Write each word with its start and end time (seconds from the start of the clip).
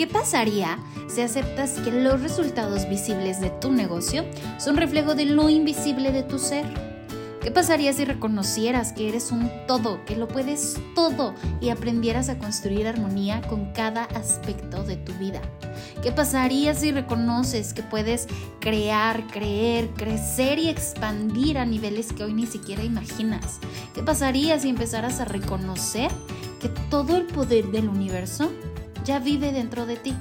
¿Qué 0.00 0.06
pasaría 0.06 0.78
si 1.14 1.20
aceptas 1.20 1.72
que 1.72 1.92
los 1.92 2.22
resultados 2.22 2.88
visibles 2.88 3.38
de 3.38 3.50
tu 3.50 3.70
negocio 3.70 4.24
son 4.58 4.78
reflejo 4.78 5.14
de 5.14 5.26
lo 5.26 5.50
invisible 5.50 6.10
de 6.10 6.22
tu 6.22 6.38
ser? 6.38 6.64
¿Qué 7.42 7.50
pasaría 7.50 7.92
si 7.92 8.06
reconocieras 8.06 8.94
que 8.94 9.10
eres 9.10 9.30
un 9.30 9.50
todo, 9.66 10.02
que 10.06 10.16
lo 10.16 10.26
puedes 10.26 10.80
todo 10.94 11.34
y 11.60 11.68
aprendieras 11.68 12.30
a 12.30 12.38
construir 12.38 12.86
armonía 12.86 13.42
con 13.42 13.74
cada 13.74 14.04
aspecto 14.04 14.84
de 14.84 14.96
tu 14.96 15.12
vida? 15.18 15.42
¿Qué 16.02 16.12
pasaría 16.12 16.72
si 16.74 16.92
reconoces 16.92 17.74
que 17.74 17.82
puedes 17.82 18.26
crear, 18.58 19.26
creer, 19.26 19.90
crecer 19.90 20.58
y 20.58 20.70
expandir 20.70 21.58
a 21.58 21.66
niveles 21.66 22.14
que 22.14 22.24
hoy 22.24 22.32
ni 22.32 22.46
siquiera 22.46 22.82
imaginas? 22.82 23.58
¿Qué 23.92 24.02
pasaría 24.02 24.58
si 24.58 24.70
empezaras 24.70 25.20
a 25.20 25.26
reconocer 25.26 26.10
que 26.58 26.70
todo 26.88 27.18
el 27.18 27.26
poder 27.26 27.66
del 27.66 27.90
universo 27.90 28.50
vive 29.18 29.52
dentro 29.52 29.86
de 29.86 29.96
ti? 29.96 30.14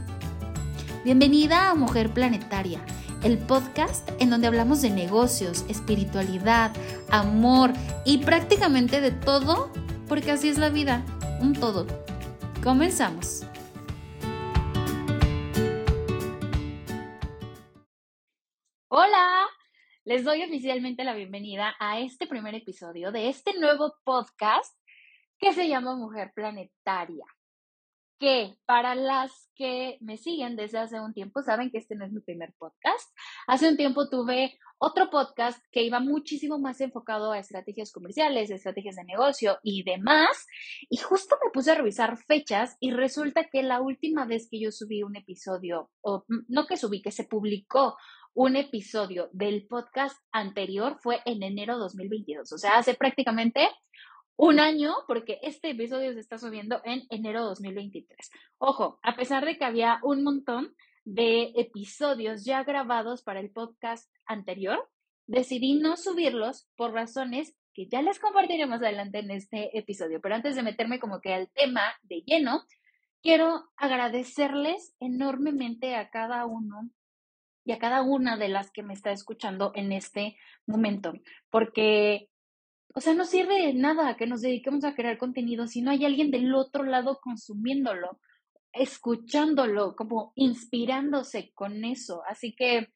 Bienvenida 1.03 1.69
a 1.69 1.75
Mujer 1.75 2.13
Planetaria 2.13 2.81
el 3.23 3.37
podcast 3.37 4.09
en 4.21 4.29
donde 4.29 4.47
hablamos 4.47 4.81
de 4.81 4.89
negocios, 4.89 5.65
espiritualidad, 5.67 6.71
amor 7.11 7.71
y 8.05 8.19
prácticamente 8.19 9.01
de 9.01 9.11
todo, 9.11 9.71
porque 10.07 10.31
así 10.31 10.49
es 10.49 10.57
la 10.57 10.69
vida, 10.69 11.03
un 11.41 11.53
todo. 11.53 11.85
Comenzamos. 12.63 13.45
Hola, 18.87 19.47
les 20.05 20.23
doy 20.23 20.43
oficialmente 20.43 21.03
la 21.03 21.13
bienvenida 21.13 21.75
a 21.79 21.99
este 21.99 22.25
primer 22.25 22.55
episodio 22.55 23.11
de 23.11 23.29
este 23.29 23.53
nuevo 23.59 23.93
podcast 24.03 24.75
que 25.37 25.53
se 25.53 25.67
llama 25.67 25.95
Mujer 25.95 26.31
Planetaria 26.33 27.25
que 28.19 28.55
para 28.65 28.95
las 28.95 29.49
que 29.55 29.97
me 30.01 30.17
siguen 30.17 30.55
desde 30.55 30.77
hace 30.77 30.99
un 30.99 31.13
tiempo 31.13 31.41
saben 31.41 31.71
que 31.71 31.77
este 31.77 31.95
no 31.95 32.05
es 32.05 32.11
mi 32.11 32.19
primer 32.19 32.53
podcast. 32.57 33.09
Hace 33.47 33.69
un 33.69 33.77
tiempo 33.77 34.09
tuve 34.09 34.59
otro 34.77 35.09
podcast 35.09 35.63
que 35.71 35.83
iba 35.83 35.99
muchísimo 35.99 36.59
más 36.59 36.81
enfocado 36.81 37.31
a 37.31 37.39
estrategias 37.39 37.91
comerciales, 37.91 38.49
estrategias 38.49 38.95
de 38.95 39.05
negocio 39.05 39.59
y 39.63 39.83
demás. 39.83 40.47
Y 40.89 40.97
justo 40.97 41.37
me 41.43 41.51
puse 41.51 41.71
a 41.71 41.75
revisar 41.75 42.17
fechas 42.17 42.77
y 42.79 42.91
resulta 42.91 43.49
que 43.49 43.63
la 43.63 43.81
última 43.81 44.25
vez 44.25 44.47
que 44.49 44.59
yo 44.59 44.71
subí 44.71 45.03
un 45.03 45.15
episodio, 45.15 45.89
o 46.01 46.25
no 46.47 46.65
que 46.67 46.77
subí, 46.77 47.01
que 47.01 47.11
se 47.11 47.23
publicó 47.23 47.97
un 48.33 48.55
episodio 48.55 49.29
del 49.33 49.67
podcast 49.67 50.17
anterior 50.31 50.97
fue 51.01 51.19
en 51.25 51.43
enero 51.43 51.77
2022. 51.77 52.51
O 52.51 52.57
sea, 52.57 52.77
hace 52.77 52.93
prácticamente 52.93 53.69
un 54.41 54.61
año, 54.61 54.95
porque 55.05 55.37
este 55.41 55.71
episodio 55.71 56.13
se 56.13 56.21
está 56.21 56.37
subiendo 56.37 56.81
en 56.85 57.05
enero 57.09 57.43
2023. 57.43 58.31
Ojo, 58.57 58.97
a 59.03 59.17
pesar 59.17 59.43
de 59.43 59.57
que 59.57 59.65
había 59.65 59.99
un 60.01 60.23
montón 60.23 60.73
de 61.03 61.51
episodios 61.57 62.45
ya 62.45 62.63
grabados 62.63 63.21
para 63.21 63.41
el 63.41 63.51
podcast 63.51 64.09
anterior, 64.25 64.89
decidí 65.27 65.73
no 65.73 65.97
subirlos 65.97 66.69
por 66.77 66.93
razones 66.93 67.53
que 67.73 67.87
ya 67.87 68.01
les 68.01 68.17
compartiré 68.17 68.65
más 68.65 68.81
adelante 68.81 69.19
en 69.19 69.31
este 69.31 69.77
episodio. 69.77 70.21
Pero 70.21 70.35
antes 70.35 70.55
de 70.55 70.63
meterme 70.63 71.01
como 71.01 71.19
que 71.19 71.33
al 71.33 71.49
tema 71.49 71.81
de 72.03 72.21
lleno, 72.25 72.63
quiero 73.21 73.65
agradecerles 73.75 74.95
enormemente 75.01 75.95
a 75.95 76.11
cada 76.11 76.45
uno 76.45 76.89
y 77.65 77.73
a 77.73 77.77
cada 77.77 78.03
una 78.03 78.37
de 78.37 78.47
las 78.47 78.71
que 78.71 78.83
me 78.83 78.93
está 78.93 79.11
escuchando 79.11 79.73
en 79.75 79.91
este 79.91 80.37
momento, 80.65 81.11
porque 81.49 82.28
o 82.93 83.01
sea, 83.01 83.13
no 83.13 83.25
sirve 83.25 83.73
nada 83.73 84.17
que 84.17 84.27
nos 84.27 84.41
dediquemos 84.41 84.83
a 84.83 84.95
crear 84.95 85.17
contenido 85.17 85.67
si 85.67 85.81
no 85.81 85.91
hay 85.91 86.05
alguien 86.05 86.31
del 86.31 86.53
otro 86.55 86.83
lado 86.83 87.19
consumiéndolo, 87.21 88.19
escuchándolo, 88.73 89.95
como 89.95 90.33
inspirándose 90.35 91.51
con 91.53 91.85
eso. 91.85 92.23
Así 92.27 92.55
que 92.55 92.87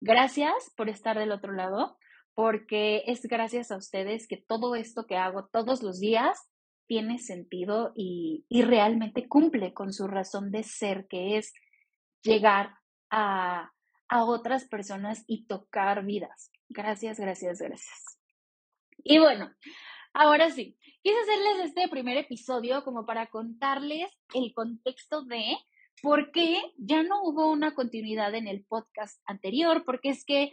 gracias 0.00 0.52
por 0.76 0.88
estar 0.88 1.18
del 1.18 1.32
otro 1.32 1.52
lado, 1.52 1.96
porque 2.34 3.02
es 3.06 3.22
gracias 3.22 3.70
a 3.70 3.76
ustedes 3.76 4.26
que 4.26 4.36
todo 4.36 4.74
esto 4.74 5.06
que 5.06 5.16
hago 5.16 5.46
todos 5.46 5.82
los 5.82 6.00
días 6.00 6.38
tiene 6.86 7.18
sentido 7.18 7.92
y, 7.94 8.44
y 8.48 8.62
realmente 8.62 9.28
cumple 9.28 9.72
con 9.72 9.92
su 9.92 10.06
razón 10.06 10.50
de 10.50 10.62
ser, 10.62 11.06
que 11.08 11.36
es 11.36 11.52
llegar 12.22 12.74
a, 13.10 13.72
a 14.08 14.24
otras 14.24 14.66
personas 14.68 15.24
y 15.26 15.46
tocar 15.46 16.04
vidas. 16.04 16.50
Gracias, 16.68 17.18
gracias, 17.18 17.58
gracias. 17.60 18.15
Y 19.08 19.18
bueno, 19.18 19.52
ahora 20.12 20.50
sí, 20.50 20.76
quise 21.00 21.16
hacerles 21.20 21.68
este 21.68 21.88
primer 21.88 22.16
episodio 22.16 22.82
como 22.82 23.06
para 23.06 23.28
contarles 23.28 24.10
el 24.34 24.52
contexto 24.52 25.22
de 25.22 25.56
por 26.02 26.32
qué 26.32 26.60
ya 26.76 27.04
no 27.04 27.22
hubo 27.22 27.48
una 27.48 27.72
continuidad 27.72 28.34
en 28.34 28.48
el 28.48 28.64
podcast 28.64 29.22
anterior, 29.24 29.84
porque 29.86 30.08
es 30.08 30.24
que 30.24 30.50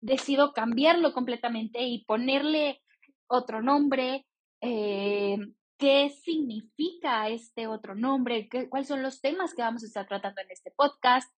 decido 0.00 0.54
cambiarlo 0.54 1.12
completamente 1.12 1.82
y 1.82 2.06
ponerle 2.06 2.80
otro 3.26 3.60
nombre. 3.60 4.24
Eh, 4.62 5.36
¿Qué 5.76 6.08
significa 6.24 7.28
este 7.28 7.66
otro 7.66 7.94
nombre? 7.94 8.48
¿Qué, 8.48 8.70
¿Cuáles 8.70 8.88
son 8.88 9.02
los 9.02 9.20
temas 9.20 9.54
que 9.54 9.60
vamos 9.60 9.82
a 9.82 9.86
estar 9.86 10.08
tratando 10.08 10.40
en 10.40 10.50
este 10.50 10.70
podcast? 10.70 11.30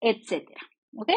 Etcétera. 0.00 0.60
¿Ok? 0.96 1.10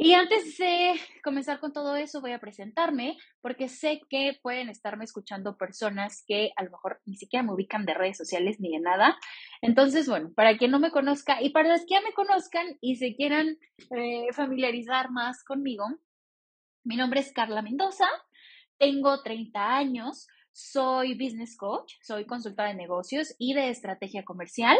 Y 0.00 0.14
antes 0.14 0.56
de 0.58 0.94
comenzar 1.24 1.58
con 1.58 1.72
todo 1.72 1.96
eso, 1.96 2.20
voy 2.20 2.30
a 2.30 2.38
presentarme 2.38 3.18
porque 3.40 3.68
sé 3.68 4.00
que 4.08 4.38
pueden 4.40 4.68
estarme 4.68 5.02
escuchando 5.02 5.56
personas 5.56 6.22
que 6.24 6.52
a 6.54 6.62
lo 6.62 6.70
mejor 6.70 7.00
ni 7.04 7.16
siquiera 7.16 7.42
me 7.42 7.52
ubican 7.52 7.84
de 7.84 7.94
redes 7.94 8.16
sociales 8.16 8.60
ni 8.60 8.70
de 8.70 8.78
nada. 8.78 9.18
Entonces, 9.60 10.08
bueno, 10.08 10.30
para 10.36 10.56
quien 10.56 10.70
no 10.70 10.78
me 10.78 10.92
conozca 10.92 11.42
y 11.42 11.50
para 11.50 11.70
los 11.70 11.80
que 11.80 11.94
ya 11.94 12.00
me 12.00 12.12
conozcan 12.12 12.78
y 12.80 12.94
se 12.94 13.16
quieran 13.16 13.58
eh, 13.90 14.32
familiarizar 14.32 15.10
más 15.10 15.42
conmigo, 15.42 15.84
mi 16.84 16.94
nombre 16.94 17.18
es 17.18 17.32
Carla 17.32 17.60
Mendoza, 17.60 18.06
tengo 18.78 19.20
30 19.24 19.76
años, 19.76 20.28
soy 20.52 21.14
business 21.14 21.56
coach, 21.56 21.94
soy 22.02 22.24
consultora 22.24 22.68
de 22.68 22.76
negocios 22.76 23.34
y 23.36 23.54
de 23.54 23.70
estrategia 23.70 24.24
comercial. 24.24 24.78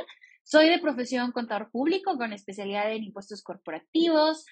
Soy 0.50 0.70
de 0.70 0.78
profesión 0.78 1.30
contador 1.32 1.70
público 1.70 2.16
con 2.16 2.32
especialidad 2.32 2.90
en 2.90 3.04
impuestos 3.04 3.42
corporativos, 3.42 4.46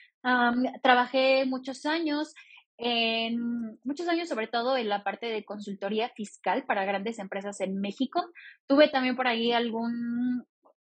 trabajé 0.82 1.44
muchos 1.46 1.86
años 1.86 2.34
en 2.78 3.78
muchos 3.84 4.08
años, 4.08 4.28
sobre 4.28 4.48
todo 4.48 4.76
en 4.76 4.88
la 4.88 5.02
parte 5.02 5.26
de 5.26 5.44
consultoría 5.44 6.10
fiscal 6.10 6.64
para 6.66 6.84
grandes 6.84 7.18
empresas 7.18 7.60
en 7.60 7.80
México. 7.80 8.22
Tuve 8.66 8.88
también 8.88 9.16
por 9.16 9.26
ahí 9.26 9.52
algún 9.52 10.44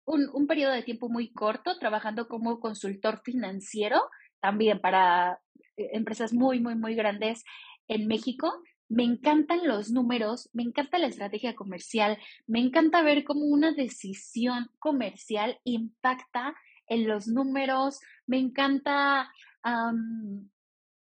un, 0.04 0.28
un 0.32 0.46
periodo 0.46 0.72
de 0.72 0.82
tiempo 0.82 1.08
muy 1.08 1.32
corto 1.32 1.78
trabajando 1.78 2.28
como 2.28 2.60
consultor 2.60 3.20
financiero, 3.24 4.00
también 4.40 4.80
para 4.80 5.40
eh, 5.76 5.90
empresas 5.92 6.32
muy, 6.32 6.60
muy, 6.60 6.74
muy 6.74 6.94
grandes 6.94 7.44
en 7.88 8.06
México. 8.06 8.52
Me 8.88 9.04
encantan 9.04 9.66
los 9.66 9.90
números, 9.90 10.50
me 10.52 10.62
encanta 10.62 10.98
la 10.98 11.06
estrategia 11.06 11.54
comercial, 11.54 12.18
me 12.46 12.60
encanta 12.60 13.02
ver 13.02 13.24
cómo 13.24 13.44
una 13.46 13.72
decisión 13.72 14.70
comercial 14.78 15.58
impacta 15.64 16.54
en 16.92 17.08
los 17.08 17.26
números, 17.26 18.00
me 18.26 18.38
encanta, 18.38 19.32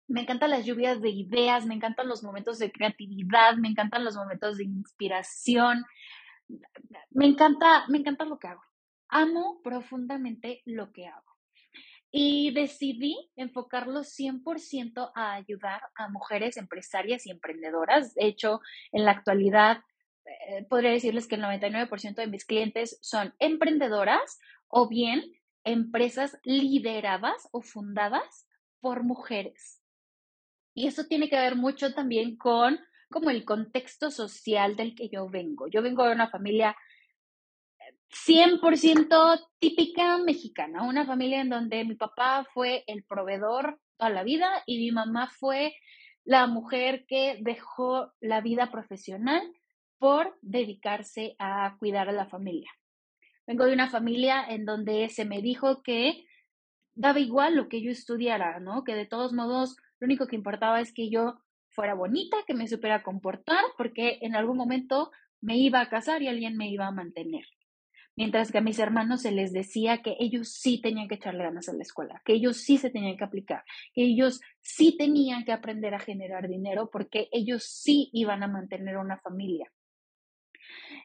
me 0.07 0.21
encantan 0.21 0.51
las 0.51 0.65
lluvias 0.65 1.01
de 1.01 1.09
ideas, 1.09 1.65
me 1.65 1.75
encantan 1.75 2.07
los 2.07 2.23
momentos 2.23 2.59
de 2.59 2.71
creatividad, 2.71 3.55
me 3.57 3.67
encantan 3.67 4.05
los 4.05 4.15
momentos 4.15 4.57
de 4.57 4.63
inspiración, 4.63 5.85
me 7.09 7.25
encanta, 7.25 7.85
me 7.89 7.97
encanta 7.97 8.25
lo 8.25 8.39
que 8.39 8.47
hago. 8.47 8.61
Amo 9.09 9.61
profundamente 9.63 10.61
lo 10.65 10.91
que 10.91 11.07
hago. 11.07 11.31
Y 12.13 12.53
decidí 12.53 13.15
enfocarlo 13.35 14.01
100% 14.01 15.11
a 15.15 15.33
ayudar 15.33 15.81
a 15.95 16.09
mujeres 16.09 16.57
empresarias 16.57 17.25
y 17.25 17.31
emprendedoras. 17.31 18.13
De 18.13 18.25
hecho, 18.25 18.59
en 18.91 19.05
la 19.05 19.11
actualidad, 19.11 19.83
eh, 20.25 20.65
podría 20.69 20.91
decirles 20.91 21.27
que 21.27 21.35
el 21.35 21.41
99% 21.41 22.15
de 22.15 22.27
mis 22.27 22.45
clientes 22.45 22.97
son 23.01 23.33
emprendedoras 23.39 24.39
o 24.67 24.87
bien 24.87 25.23
empresas 25.63 26.37
lideradas 26.43 27.47
o 27.51 27.61
fundadas 27.61 28.47
por 28.79 29.03
mujeres. 29.03 29.81
Y 30.73 30.87
eso 30.87 31.05
tiene 31.05 31.29
que 31.29 31.37
ver 31.37 31.55
mucho 31.55 31.93
también 31.93 32.37
con 32.37 32.79
como 33.09 33.29
el 33.29 33.43
contexto 33.43 34.09
social 34.09 34.75
del 34.75 34.95
que 34.95 35.09
yo 35.09 35.29
vengo. 35.29 35.67
Yo 35.67 35.81
vengo 35.81 36.05
de 36.05 36.13
una 36.13 36.29
familia 36.29 36.75
100% 38.09 39.49
típica 39.59 40.17
mexicana, 40.17 40.83
una 40.83 41.05
familia 41.05 41.41
en 41.41 41.49
donde 41.49 41.85
mi 41.85 41.95
papá 41.95 42.45
fue 42.53 42.83
el 42.87 43.03
proveedor 43.03 43.79
toda 43.97 44.09
la 44.09 44.23
vida 44.23 44.63
y 44.65 44.79
mi 44.79 44.91
mamá 44.91 45.27
fue 45.27 45.75
la 46.23 46.47
mujer 46.47 47.05
que 47.07 47.37
dejó 47.41 48.11
la 48.19 48.41
vida 48.41 48.71
profesional 48.71 49.41
por 49.97 50.37
dedicarse 50.41 51.35
a 51.39 51.75
cuidar 51.79 52.09
a 52.09 52.13
la 52.13 52.27
familia. 52.27 52.71
Vengo 53.51 53.65
de 53.65 53.73
una 53.73 53.89
familia 53.89 54.45
en 54.47 54.63
donde 54.63 55.09
se 55.09 55.25
me 55.25 55.41
dijo 55.41 55.83
que 55.83 56.25
daba 56.95 57.19
igual 57.19 57.57
lo 57.57 57.67
que 57.67 57.81
yo 57.81 57.91
estudiara, 57.91 58.61
¿no? 58.61 58.85
Que 58.85 58.95
de 58.95 59.05
todos 59.05 59.33
modos 59.33 59.75
lo 59.99 60.05
único 60.05 60.25
que 60.25 60.37
importaba 60.37 60.79
es 60.79 60.93
que 60.93 61.09
yo 61.09 61.41
fuera 61.67 61.93
bonita, 61.93 62.37
que 62.47 62.53
me 62.53 62.69
supiera 62.69 63.03
comportar, 63.03 63.61
porque 63.77 64.19
en 64.21 64.37
algún 64.37 64.55
momento 64.55 65.11
me 65.41 65.57
iba 65.57 65.81
a 65.81 65.89
casar 65.89 66.21
y 66.21 66.29
alguien 66.29 66.55
me 66.55 66.69
iba 66.69 66.87
a 66.87 66.91
mantener. 66.91 67.43
Mientras 68.15 68.53
que 68.53 68.59
a 68.59 68.61
mis 68.61 68.79
hermanos 68.79 69.23
se 69.23 69.33
les 69.33 69.51
decía 69.51 70.01
que 70.01 70.15
ellos 70.21 70.53
sí 70.53 70.79
tenían 70.79 71.09
que 71.09 71.15
echarle 71.15 71.43
ganas 71.43 71.67
a 71.67 71.73
la 71.73 71.83
escuela, 71.83 72.21
que 72.23 72.31
ellos 72.31 72.55
sí 72.55 72.77
se 72.77 72.89
tenían 72.89 73.17
que 73.17 73.25
aplicar, 73.25 73.65
que 73.93 74.03
ellos 74.03 74.39
sí 74.61 74.95
tenían 74.97 75.43
que 75.43 75.51
aprender 75.51 75.93
a 75.93 75.99
generar 75.99 76.47
dinero 76.47 76.89
porque 76.89 77.27
ellos 77.33 77.65
sí 77.65 78.09
iban 78.13 78.43
a 78.43 78.47
mantener 78.47 78.95
una 78.95 79.17
familia. 79.17 79.69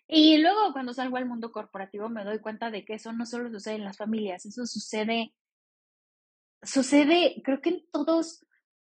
Y 0.09 0.39
luego 0.39 0.73
cuando 0.73 0.95
salgo 0.95 1.17
al 1.17 1.27
mundo 1.27 1.51
corporativo 1.51 2.09
me 2.09 2.25
doy 2.25 2.39
cuenta 2.39 2.71
de 2.71 2.85
que 2.85 2.95
eso 2.95 3.13
no 3.13 3.27
solo 3.27 3.51
sucede 3.51 3.77
en 3.77 3.85
las 3.85 3.97
familias, 3.97 4.47
eso 4.47 4.65
sucede, 4.67 5.35
sucede 6.63 7.43
creo 7.45 7.61
que 7.61 7.71
en 7.71 7.87
todos 7.91 8.47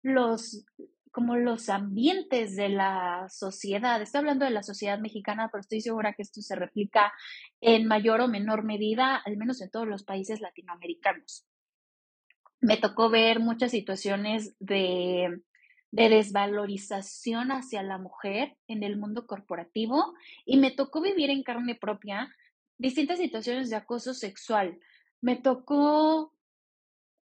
los, 0.03 0.65
como 1.13 1.37
los 1.37 1.69
ambientes 1.69 2.57
de 2.57 2.69
la 2.69 3.29
sociedad. 3.29 4.03
Estoy 4.03 4.19
hablando 4.19 4.45
de 4.45 4.51
la 4.51 4.63
sociedad 4.63 4.99
mexicana, 4.99 5.49
pero 5.51 5.61
estoy 5.61 5.81
segura 5.81 6.13
que 6.13 6.23
esto 6.23 6.43
se 6.43 6.57
replica 6.57 7.13
en 7.61 7.87
mayor 7.87 8.21
o 8.21 8.29
menor 8.29 8.65
medida, 8.65 9.17
al 9.17 9.37
menos 9.37 9.61
en 9.61 9.71
todos 9.71 9.87
los 9.87 10.05
países 10.05 10.41
latinoamericanos. 10.41 11.47
Me 12.61 12.79
tocó 12.79 13.11
ver 13.11 13.39
muchas 13.39 13.71
situaciones 13.71 14.57
de, 14.59 15.41
de 15.91 16.09
desvalorización 16.09 17.53
hacia 17.53 17.83
la 17.83 17.99
mujer 17.99 18.57
en 18.69 18.83
el 18.83 18.97
mundo 18.97 19.27
corporativo 19.27 20.15
y 20.45 20.59
me 20.59 20.71
tocó 20.71 21.01
vivir 21.01 21.31
en 21.31 21.43
carne 21.43 21.75
propia 21.75 22.35
distintas 22.79 23.19
situaciones 23.19 23.71
de 23.71 23.77
acoso 23.77 24.15
sexual. 24.15 24.79
Me 25.21 25.37
tocó 25.37 26.33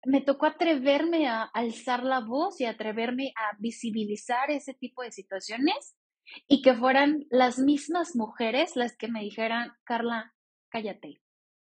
me 0.04 0.20
tocó 0.20 0.46
atreverme 0.46 1.28
a 1.28 1.42
alzar 1.42 2.04
la 2.04 2.20
voz 2.20 2.60
y 2.60 2.64
atreverme 2.64 3.32
a 3.36 3.56
visibilizar 3.58 4.50
ese 4.50 4.74
tipo 4.74 5.02
de 5.02 5.12
situaciones 5.12 5.96
y 6.46 6.62
que 6.62 6.74
fueran 6.74 7.26
las 7.30 7.58
mismas 7.58 8.14
mujeres 8.14 8.76
las 8.76 8.96
que 8.96 9.08
me 9.08 9.20
dijeran, 9.20 9.72
Carla, 9.84 10.34
cállate, 10.68 11.20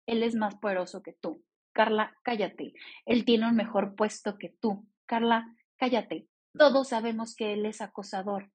él 0.05 0.23
es 0.23 0.35
más 0.35 0.55
poderoso 0.55 1.01
que 1.01 1.13
tú. 1.13 1.43
Carla, 1.71 2.17
cállate, 2.23 2.73
él 3.05 3.25
tiene 3.25 3.47
un 3.47 3.55
mejor 3.55 3.95
puesto 3.95 4.37
que 4.37 4.49
tú. 4.59 4.87
Carla, 5.05 5.55
cállate, 5.77 6.27
todos 6.57 6.89
sabemos 6.89 7.35
que 7.35 7.53
él 7.53 7.65
es 7.65 7.81
acosador, 7.81 8.51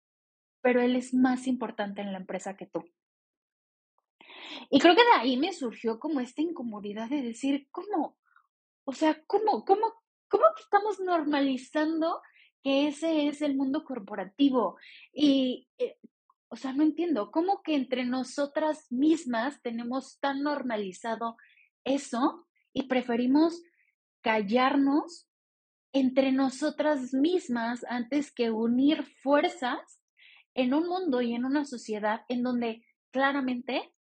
pero 0.61 0.81
él 0.81 0.97
es 0.97 1.15
más 1.15 1.47
importante 1.47 2.03
en 2.03 2.13
la 2.13 2.19
empresa 2.19 2.57
que 2.57 2.67
tú. 2.67 2.85
Y 4.71 4.81
creo 4.81 4.95
que 4.95 5.05
de 5.05 5.21
ahí 5.21 5.37
me 5.37 5.53
surgió 5.53 5.99
como 5.99 6.21
esta 6.21 6.43
incomodidad 6.43 7.09
de 7.09 7.23
decir, 7.23 7.69
¿cómo? 7.71 8.17
O 8.85 8.93
sea, 8.93 9.23
¿cómo, 9.27 9.65
cómo, 9.65 9.95
cómo 10.29 10.45
que 10.57 10.63
estamos 10.63 11.01
normalizando 11.01 12.23
que 12.63 12.89
ese 12.89 13.29
es 13.29 13.43
el 13.43 13.57
mundo 13.57 13.85
corporativo? 13.85 14.77
Y, 15.13 15.69
eh, 15.79 15.99
o 16.49 16.57
sea, 16.57 16.73
no 16.73 16.83
entiendo, 16.83 17.31
¿cómo 17.31 17.63
que 17.63 17.75
entre 17.75 18.05
nosotras 18.05 18.91
mismas 18.91 19.61
tenemos 19.63 20.19
tan 20.21 20.43
normalizado 20.43 21.37
eso 21.85 22.47
y 22.73 22.85
preferimos 22.85 23.63
callarnos 24.21 25.29
entre 25.95 26.33
nosotras 26.33 27.15
mismas 27.15 27.87
antes 27.89 28.33
que 28.33 28.51
unir 28.51 29.05
fuerzas 29.23 30.03
en 30.53 30.75
un 30.75 30.89
mundo 30.89 31.23
y 31.23 31.35
en 31.35 31.45
una 31.45 31.65
sociedad 31.65 32.23
en 32.29 32.43
donde 32.43 32.85
claramente 33.13 33.95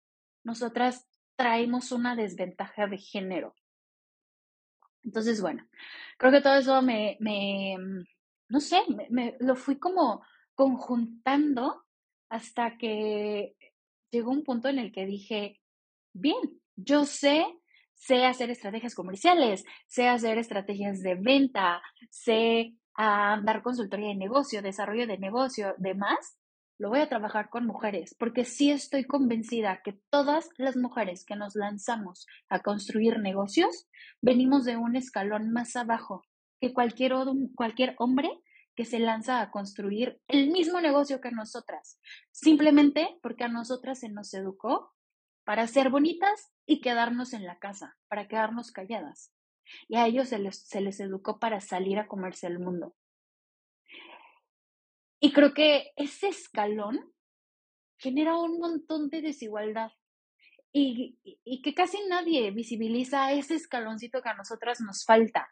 nosotras 0.42 1.06
traemos 1.36 1.92
una 1.92 2.16
desventaja 2.16 2.86
de 2.86 2.96
género. 2.96 3.54
Entonces, 5.02 5.42
bueno, 5.42 5.68
creo 6.16 6.32
que 6.32 6.40
todo 6.40 6.54
eso 6.54 6.80
me, 6.80 7.18
me 7.20 7.76
no 8.48 8.60
sé, 8.60 8.80
me, 9.10 9.36
lo 9.40 9.54
fui 9.54 9.78
como 9.78 10.24
conjuntando 10.54 11.84
hasta 12.30 12.78
que 12.78 13.54
llegó 14.10 14.30
un 14.30 14.44
punto 14.44 14.68
en 14.68 14.78
el 14.78 14.92
que 14.92 15.04
dije, 15.04 15.60
bien, 16.14 16.60
yo 16.76 17.04
sé, 17.04 17.44
sé 18.02 18.24
hacer 18.24 18.50
estrategias 18.50 18.96
comerciales, 18.96 19.64
sé 19.86 20.08
hacer 20.08 20.36
estrategias 20.36 21.02
de 21.02 21.14
venta, 21.14 21.80
sé 22.10 22.74
ah, 22.96 23.40
dar 23.44 23.62
consultoría 23.62 24.08
de 24.08 24.16
negocio, 24.16 24.60
desarrollo 24.60 25.06
de 25.06 25.18
negocio, 25.18 25.76
demás, 25.78 26.36
lo 26.78 26.88
voy 26.88 26.98
a 26.98 27.08
trabajar 27.08 27.48
con 27.48 27.64
mujeres, 27.64 28.16
porque 28.18 28.44
sí 28.44 28.72
estoy 28.72 29.04
convencida 29.04 29.82
que 29.84 30.00
todas 30.10 30.50
las 30.56 30.76
mujeres 30.76 31.24
que 31.24 31.36
nos 31.36 31.54
lanzamos 31.54 32.26
a 32.48 32.58
construir 32.58 33.20
negocios, 33.20 33.86
venimos 34.20 34.64
de 34.64 34.76
un 34.76 34.96
escalón 34.96 35.52
más 35.52 35.76
abajo 35.76 36.24
que 36.60 36.72
cualquier, 36.72 37.14
cualquier 37.54 37.94
hombre 37.98 38.30
que 38.74 38.84
se 38.84 38.98
lanza 38.98 39.40
a 39.40 39.52
construir 39.52 40.20
el 40.26 40.50
mismo 40.50 40.80
negocio 40.80 41.20
que 41.20 41.30
nosotras, 41.30 42.00
simplemente 42.32 43.16
porque 43.22 43.44
a 43.44 43.48
nosotras 43.48 44.00
se 44.00 44.08
nos 44.08 44.34
educó 44.34 44.92
para 45.44 45.66
ser 45.66 45.90
bonitas 45.90 46.52
y 46.66 46.80
quedarnos 46.80 47.32
en 47.32 47.44
la 47.44 47.58
casa, 47.58 47.96
para 48.08 48.28
quedarnos 48.28 48.72
calladas. 48.72 49.32
Y 49.88 49.96
a 49.96 50.06
ellos 50.06 50.28
se 50.28 50.38
les, 50.38 50.66
se 50.66 50.80
les 50.80 51.00
educó 51.00 51.38
para 51.38 51.60
salir 51.60 51.98
a 51.98 52.06
comerse 52.06 52.46
el 52.46 52.58
mundo. 52.58 52.94
Y 55.20 55.32
creo 55.32 55.54
que 55.54 55.92
ese 55.96 56.28
escalón 56.28 57.12
genera 57.98 58.36
un 58.36 58.58
montón 58.58 59.08
de 59.08 59.22
desigualdad 59.22 59.92
y, 60.72 61.18
y, 61.22 61.62
que 61.62 61.74
casi 61.74 61.98
nadie 62.08 62.50
visibiliza 62.50 63.32
ese 63.32 63.54
escaloncito 63.54 64.22
que 64.22 64.30
a 64.30 64.34
nosotras 64.34 64.80
nos 64.80 65.04
falta. 65.04 65.48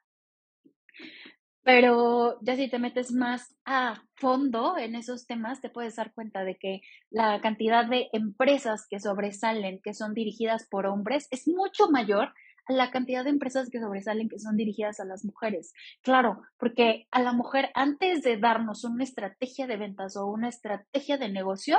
Pero 1.63 2.39
ya 2.43 2.57
si 2.57 2.69
te 2.69 2.79
metes 2.79 3.13
más 3.13 3.55
a 3.65 4.03
fondo 4.15 4.79
en 4.79 4.95
esos 4.95 5.27
temas, 5.27 5.61
te 5.61 5.69
puedes 5.69 5.97
dar 5.97 6.13
cuenta 6.15 6.43
de 6.45 6.57
que 6.57 6.81
la 7.11 7.41
cantidad 7.41 7.85
de 7.87 8.09
empresas 8.13 8.87
que 8.89 8.99
sobresalen, 8.99 9.81
que 9.83 9.95
son 9.95 10.15
dirigidas 10.15 10.67
por 10.69 10.87
hombres, 10.87 11.29
es 11.31 11.47
mucho 11.49 11.91
mayor 11.91 12.33
la 12.69 12.91
cantidad 12.91 13.25
de 13.25 13.31
empresas 13.31 13.69
que 13.71 13.81
sobresalen 13.81 14.29
que 14.29 14.39
son 14.39 14.57
dirigidas 14.57 15.01
a 15.01 15.05
las 15.05 15.25
mujeres. 15.25 15.73
Claro, 16.03 16.43
porque 16.59 17.07
a 17.11 17.21
la 17.23 17.33
mujer, 17.33 17.71
antes 17.75 18.23
de 18.23 18.37
darnos 18.37 18.85
una 18.85 19.05
estrategia 19.05 19.67
de 19.67 19.77
ventas 19.77 20.17
o 20.17 20.27
una 20.27 20.49
estrategia 20.49 21.19
de 21.19 21.29
negocio, 21.29 21.79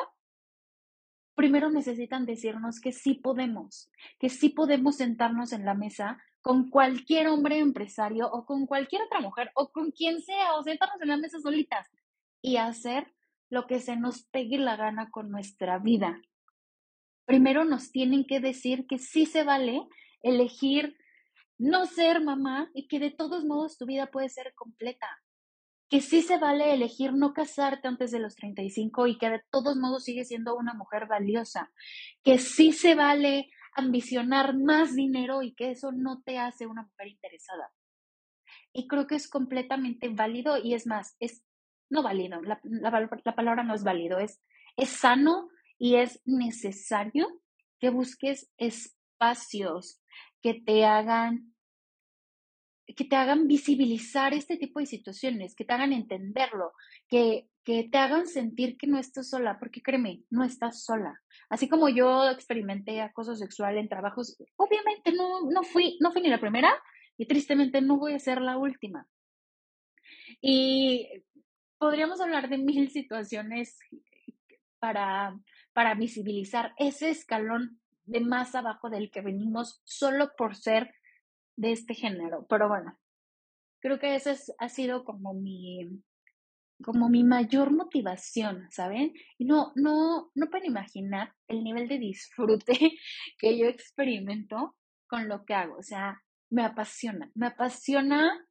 primero 1.35 1.69
necesitan 1.69 2.25
decirnos 2.25 2.79
que 2.79 2.91
sí 2.91 3.15
podemos, 3.15 3.89
que 4.19 4.29
sí 4.29 4.49
podemos 4.49 4.97
sentarnos 4.97 5.53
en 5.53 5.65
la 5.65 5.73
mesa 5.73 6.21
con 6.41 6.69
cualquier 6.69 7.27
hombre 7.27 7.59
empresario 7.59 8.29
o 8.31 8.45
con 8.45 8.65
cualquier 8.65 9.03
otra 9.03 9.21
mujer 9.21 9.51
o 9.55 9.71
con 9.71 9.91
quien 9.91 10.21
sea, 10.21 10.55
o 10.55 10.63
sentarnos 10.63 11.01
en 11.01 11.09
la 11.09 11.17
mesa 11.17 11.39
solitas 11.39 11.87
y 12.41 12.57
hacer 12.57 13.13
lo 13.49 13.67
que 13.67 13.79
se 13.79 13.95
nos 13.95 14.23
pegue 14.23 14.57
la 14.57 14.75
gana 14.75 15.11
con 15.11 15.29
nuestra 15.29 15.77
vida. 15.77 16.21
Primero 17.25 17.63
nos 17.65 17.91
tienen 17.91 18.25
que 18.25 18.39
decir 18.39 18.87
que 18.87 18.97
sí 18.97 19.25
se 19.25 19.43
vale 19.43 19.87
elegir 20.23 20.97
no 21.57 21.85
ser 21.85 22.21
mamá 22.21 22.71
y 22.73 22.87
que 22.87 22.99
de 22.99 23.11
todos 23.11 23.45
modos 23.45 23.77
tu 23.77 23.85
vida 23.85 24.07
puede 24.07 24.29
ser 24.29 24.53
completa. 24.55 25.20
Que 25.91 26.01
sí 26.01 26.23
se 26.23 26.39
vale 26.39 26.73
elegir 26.73 27.13
no 27.13 27.33
casarte 27.33 27.87
antes 27.87 28.09
de 28.09 28.19
los 28.19 28.35
35 28.35 29.05
y 29.07 29.17
que 29.19 29.29
de 29.29 29.43
todos 29.51 29.75
modos 29.75 30.05
sigues 30.05 30.29
siendo 30.29 30.55
una 30.55 30.73
mujer 30.73 31.05
valiosa. 31.07 31.71
Que 32.23 32.39
sí 32.39 32.71
se 32.71 32.95
vale 32.95 33.51
ambicionar 33.75 34.57
más 34.57 34.95
dinero 34.95 35.43
y 35.43 35.53
que 35.53 35.69
eso 35.69 35.91
no 35.91 36.23
te 36.23 36.39
hace 36.39 36.65
una 36.65 36.83
mujer 36.83 37.09
interesada. 37.09 37.71
Y 38.73 38.87
creo 38.87 39.05
que 39.05 39.15
es 39.15 39.29
completamente 39.29 40.09
válido 40.09 40.57
y 40.57 40.73
es 40.73 40.87
más, 40.87 41.15
es 41.19 41.43
no 41.89 42.01
válido, 42.03 42.41
la, 42.41 42.59
la 42.63 43.35
palabra 43.35 43.63
no 43.63 43.75
es 43.75 43.83
válido, 43.83 44.17
es, 44.19 44.41
es 44.77 44.89
sano 44.89 45.49
y 45.77 45.95
es 45.95 46.21
necesario 46.25 47.27
que 47.79 47.89
busques 47.89 48.49
espacios 48.57 50.01
que 50.41 50.53
te 50.53 50.85
hagan 50.85 51.53
que 52.95 53.05
te 53.05 53.15
hagan 53.15 53.47
visibilizar 53.47 54.33
este 54.33 54.57
tipo 54.57 54.79
de 54.79 54.85
situaciones, 54.85 55.55
que 55.55 55.65
te 55.65 55.73
hagan 55.73 55.93
entenderlo, 55.93 56.73
que, 57.07 57.47
que 57.63 57.87
te 57.89 57.97
hagan 57.97 58.27
sentir 58.27 58.77
que 58.77 58.87
no 58.87 58.97
estás 58.97 59.29
sola, 59.29 59.57
porque 59.59 59.81
créeme, 59.81 60.23
no 60.29 60.43
estás 60.43 60.83
sola. 60.83 61.21
Así 61.49 61.69
como 61.69 61.89
yo 61.89 62.29
experimenté 62.29 63.01
acoso 63.01 63.35
sexual 63.35 63.77
en 63.77 63.89
trabajos, 63.89 64.37
obviamente 64.55 65.11
no, 65.11 65.49
no, 65.49 65.63
fui, 65.63 65.97
no 65.99 66.11
fui 66.11 66.21
ni 66.21 66.29
la 66.29 66.39
primera 66.39 66.73
y 67.17 67.25
tristemente 67.25 67.81
no 67.81 67.97
voy 67.97 68.13
a 68.13 68.19
ser 68.19 68.41
la 68.41 68.57
última. 68.57 69.07
Y 70.41 71.07
podríamos 71.77 72.19
hablar 72.21 72.49
de 72.49 72.57
mil 72.57 72.89
situaciones 72.89 73.77
para, 74.79 75.37
para 75.73 75.93
visibilizar 75.95 76.73
ese 76.77 77.09
escalón 77.09 77.79
de 78.05 78.19
más 78.19 78.55
abajo 78.55 78.89
del 78.89 79.11
que 79.11 79.21
venimos 79.21 79.81
solo 79.83 80.31
por 80.37 80.55
ser 80.55 80.93
de 81.55 81.71
este 81.71 81.93
género. 81.93 82.45
Pero 82.49 82.67
bueno, 82.67 82.97
creo 83.81 83.99
que 83.99 84.15
esa 84.15 84.35
ha 84.59 84.69
sido 84.69 85.03
como 85.03 85.33
mi, 85.33 86.03
como 86.83 87.09
mi 87.09 87.23
mayor 87.23 87.71
motivación, 87.71 88.67
¿saben? 88.71 89.13
Y 89.37 89.45
no, 89.45 89.71
no, 89.75 90.31
no 90.33 90.49
pueden 90.49 90.67
imaginar 90.67 91.33
el 91.47 91.63
nivel 91.63 91.87
de 91.87 91.99
disfrute 91.99 92.73
que 93.39 93.57
yo 93.57 93.67
experimento 93.67 94.75
con 95.07 95.27
lo 95.27 95.45
que 95.45 95.53
hago. 95.53 95.77
O 95.77 95.83
sea, 95.83 96.21
me 96.49 96.63
apasiona, 96.63 97.31
me 97.35 97.47
apasiona. 97.47 98.47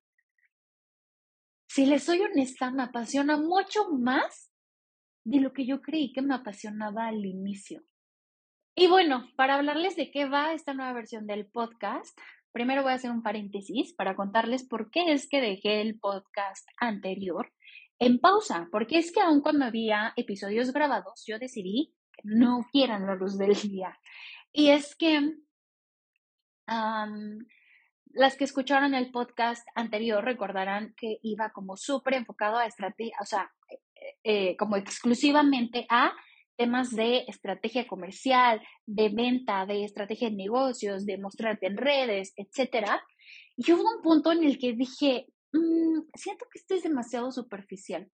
Si 1.68 1.86
les 1.86 2.02
soy 2.02 2.20
honesta, 2.20 2.70
me 2.70 2.82
apasiona 2.82 3.36
mucho 3.36 3.90
más 3.90 4.50
de 5.24 5.40
lo 5.40 5.52
que 5.52 5.66
yo 5.66 5.80
creí 5.80 6.12
que 6.12 6.22
me 6.22 6.34
apasionaba 6.34 7.06
al 7.06 7.24
inicio. 7.24 7.82
Y 8.74 8.88
bueno, 8.88 9.28
para 9.36 9.56
hablarles 9.56 9.96
de 9.96 10.10
qué 10.10 10.26
va 10.26 10.52
esta 10.52 10.74
nueva 10.74 10.92
versión 10.92 11.26
del 11.26 11.46
podcast, 11.46 12.18
primero 12.52 12.82
voy 12.82 12.92
a 12.92 12.96
hacer 12.96 13.10
un 13.10 13.22
paréntesis 13.22 13.94
para 13.94 14.16
contarles 14.16 14.66
por 14.66 14.90
qué 14.90 15.12
es 15.12 15.28
que 15.28 15.40
dejé 15.40 15.80
el 15.80 15.98
podcast 15.98 16.68
anterior 16.78 17.52
en 17.98 18.18
pausa, 18.18 18.68
porque 18.72 18.98
es 18.98 19.12
que 19.12 19.20
aun 19.20 19.40
cuando 19.42 19.66
había 19.66 20.12
episodios 20.16 20.72
grabados, 20.72 21.24
yo 21.26 21.38
decidí 21.38 21.94
que 22.12 22.22
no 22.24 22.66
quieran 22.72 23.06
la 23.06 23.14
luz 23.14 23.36
del 23.38 23.54
día. 23.54 23.98
Y 24.52 24.70
es 24.70 24.96
que 24.96 25.20
las 28.12 28.36
que 28.36 28.44
escucharon 28.44 28.94
el 28.94 29.10
podcast 29.10 29.66
anterior 29.74 30.24
recordarán 30.24 30.94
que 30.96 31.18
iba 31.22 31.50
como 31.50 31.76
súper 31.76 32.14
enfocado 32.14 32.56
a 32.56 32.66
estrategia, 32.66 33.16
o 33.20 33.24
sea, 33.24 33.52
eh, 33.70 34.18
eh, 34.24 34.56
como 34.56 34.76
exclusivamente 34.76 35.86
a 35.88 36.12
temas 36.60 36.90
de 36.90 37.24
estrategia 37.26 37.88
comercial, 37.88 38.60
de 38.84 39.08
venta, 39.08 39.64
de 39.64 39.82
estrategia 39.82 40.28
de 40.28 40.36
negocios, 40.36 41.06
de 41.06 41.16
mostrarte 41.16 41.66
en 41.66 41.78
redes, 41.78 42.34
etcétera. 42.36 43.02
Y 43.56 43.72
hubo 43.72 43.82
un 43.96 44.02
punto 44.02 44.30
en 44.30 44.44
el 44.44 44.58
que 44.58 44.74
dije, 44.74 45.26
mm, 45.54 46.00
siento 46.12 46.44
que 46.52 46.58
esto 46.58 46.74
es 46.74 46.82
demasiado 46.82 47.32
superficial. 47.32 48.10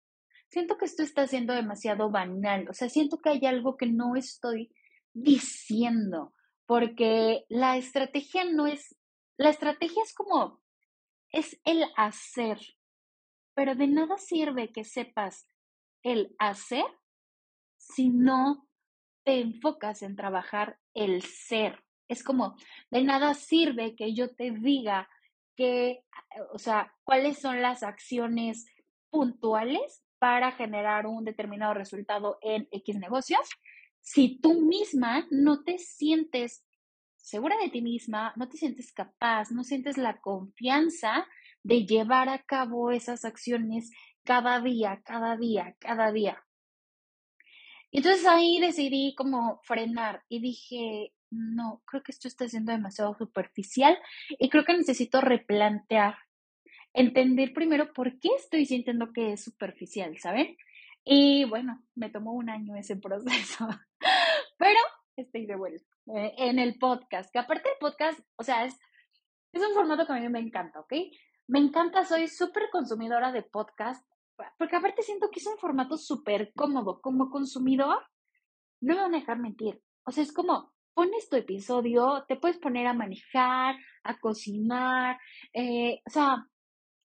Siento 0.52 0.78
que 0.78 0.86
esto 0.86 1.02
está 1.02 1.26
siendo 1.26 1.56
demasiado 1.56 2.12
banal. 2.12 2.70
O 2.70 2.74
sea, 2.74 2.88
siento 2.88 3.18
que 3.18 3.30
hay 3.30 3.46
algo 3.48 3.78
que 3.78 3.88
no 3.88 4.16
estoy 4.16 4.70
diciendo, 5.12 6.32
porque 6.68 7.46
la 7.50 7.78
estrategia 7.78 8.44
no 8.44 8.68
es, 8.68 8.96
la 9.38 9.50
estrategia 9.50 10.04
es 10.04 10.14
como, 10.14 10.62
es 11.32 11.60
el 11.66 11.84
hacer, 11.98 12.60
pero 13.56 13.74
de 13.74 13.88
nada 13.88 14.20
sirve 14.20 14.72
que 14.72 14.84
sepas 14.84 15.48
el 16.04 16.36
hacer 16.38 16.86
si 17.94 18.10
no 18.10 18.68
te 19.24 19.40
enfocas 19.40 20.02
en 20.02 20.16
trabajar 20.16 20.80
el 20.94 21.22
ser. 21.22 21.84
Es 22.08 22.24
como, 22.24 22.56
de 22.92 23.04
nada 23.04 23.34
sirve 23.34 23.96
que 23.96 24.14
yo 24.14 24.34
te 24.36 24.52
diga 24.52 25.10
que, 25.56 26.04
o 26.54 26.60
sea, 26.60 26.94
cuáles 27.04 27.40
son 27.40 27.62
las 27.62 27.84
acciones 27.84 28.66
puntuales 29.10 30.04
para 30.20 30.52
generar 30.52 31.08
un 31.08 31.24
determinado 31.24 31.74
resultado 31.74 32.38
en 32.42 32.68
X 32.72 32.98
negocios. 32.98 33.48
Si 34.02 34.40
tú 34.40 34.62
misma 34.62 35.28
no 35.32 35.64
te 35.64 35.78
sientes 35.78 36.66
segura 37.16 37.56
de 37.58 37.70
ti 37.70 37.82
misma, 37.82 38.34
no 38.36 38.48
te 38.48 38.58
sientes 38.58 38.92
capaz, 38.92 39.52
no 39.52 39.64
sientes 39.64 39.98
la 39.98 40.22
confianza 40.22 41.28
de 41.64 41.86
llevar 41.86 42.30
a 42.30 42.44
cabo 42.44 42.92
esas 42.92 43.26
acciones 43.26 43.90
cada 44.24 44.62
día, 44.62 45.02
cada 45.04 45.36
día, 45.36 45.76
cada 45.80 46.12
día. 46.12 46.46
Entonces 47.98 48.26
ahí 48.28 48.60
decidí 48.60 49.16
como 49.16 49.62
frenar 49.64 50.22
y 50.28 50.42
dije, 50.42 51.14
no, 51.32 51.82
creo 51.86 52.04
que 52.04 52.12
esto 52.12 52.28
está 52.28 52.46
siendo 52.46 52.74
demasiado 52.74 53.16
superficial 53.16 53.98
y 54.38 54.50
creo 54.50 54.66
que 54.66 54.76
necesito 54.76 55.22
replantear, 55.22 56.18
entender 56.94 57.54
primero 57.54 57.94
por 57.94 58.20
qué 58.20 58.28
estoy 58.38 58.66
sintiendo 58.66 59.14
que 59.14 59.32
es 59.32 59.46
superficial, 59.46 60.18
¿saben? 60.20 60.58
Y 61.06 61.46
bueno, 61.46 61.86
me 61.96 62.10
tomó 62.10 62.34
un 62.34 62.50
año 62.50 62.76
ese 62.76 62.98
proceso, 63.02 63.66
pero 64.58 64.80
estoy 65.16 65.46
de 65.46 65.56
vuelta 65.56 65.86
eh, 66.18 66.34
en 66.38 66.60
el 66.60 66.78
podcast, 66.78 67.32
que 67.32 67.40
aparte 67.40 67.70
del 67.70 67.78
podcast, 67.80 68.20
o 68.36 68.44
sea, 68.44 68.66
es, 68.66 68.78
es 69.54 69.66
un 69.66 69.74
formato 69.74 70.06
que 70.06 70.12
a 70.12 70.20
mí 70.20 70.28
me 70.28 70.40
encanta, 70.40 70.82
¿ok? 70.82 70.94
Me 71.48 71.60
encanta, 71.60 72.04
soy 72.04 72.28
súper 72.28 72.64
consumidora 72.74 73.32
de 73.32 73.44
podcast 73.44 74.06
porque 74.58 74.76
aparte 74.76 75.02
siento 75.02 75.30
que 75.32 75.40
es 75.40 75.48
un 75.48 75.58
formato 75.58 75.98
súper 75.98 76.52
cómodo. 76.56 77.02
Como 77.02 77.30
consumidor, 77.30 78.04
no 78.82 78.96
me 78.96 79.02
van 79.02 79.16
a 79.16 79.20
dejar 79.20 79.40
mentir. 79.40 79.82
O 80.06 80.12
sea, 80.12 80.24
es 80.24 80.32
como, 80.32 80.74
pones 80.94 81.30
tu 81.30 81.36
episodio, 81.36 82.26
te 82.28 82.36
puedes 82.36 82.58
poner 82.58 82.88
a 82.88 82.94
manejar, 82.94 83.76
a 84.04 84.20
cocinar, 84.20 85.20
eh, 85.54 86.02
o 86.06 86.10
sea, 86.10 86.48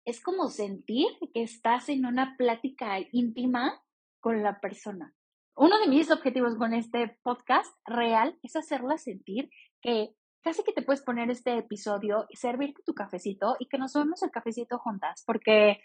es 0.05 0.23
como 0.23 0.49
sentir 0.49 1.07
que 1.33 1.43
estás 1.43 1.89
en 1.89 2.07
una 2.07 2.37
plática 2.37 2.99
íntima 3.13 3.83
con 4.21 4.43
la 4.43 4.61
persona. 4.61 5.15
Uno 5.57 5.79
de 5.79 5.89
mis 5.89 6.11
objetivos 6.11 6.57
con 6.57 6.75
este 6.75 7.19
podcast 7.23 7.75
real 7.87 8.39
es 8.43 8.57
hacerla 8.57 8.99
sentir 8.99 9.51
que 9.81 10.15
casi 10.43 10.63
que 10.63 10.73
te 10.73 10.83
puedes 10.83 11.03
poner 11.03 11.31
este 11.31 11.57
episodio, 11.57 12.27
servirte 12.33 12.83
tu 12.85 12.95
cafecito 12.95 13.57
y 13.59 13.67
que 13.67 13.79
nos 13.79 13.93
tomemos 13.93 14.23
el 14.23 14.31
cafecito 14.31 14.79
juntas, 14.79 15.23
porque 15.27 15.81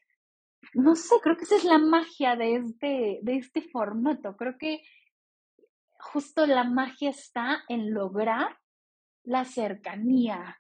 no 0.74 0.96
sé, 0.96 1.16
creo 1.22 1.36
que 1.38 1.44
esa 1.44 1.56
es 1.56 1.64
la 1.64 1.78
magia 1.78 2.36
de 2.36 2.56
este, 2.56 3.20
de 3.22 3.38
este 3.38 3.62
formato. 3.62 4.36
Creo 4.36 4.58
que 4.58 4.82
justo 6.00 6.46
la 6.46 6.64
magia 6.64 7.10
está 7.10 7.64
en 7.68 7.94
lograr 7.94 8.58
la 9.24 9.46
cercanía 9.46 10.60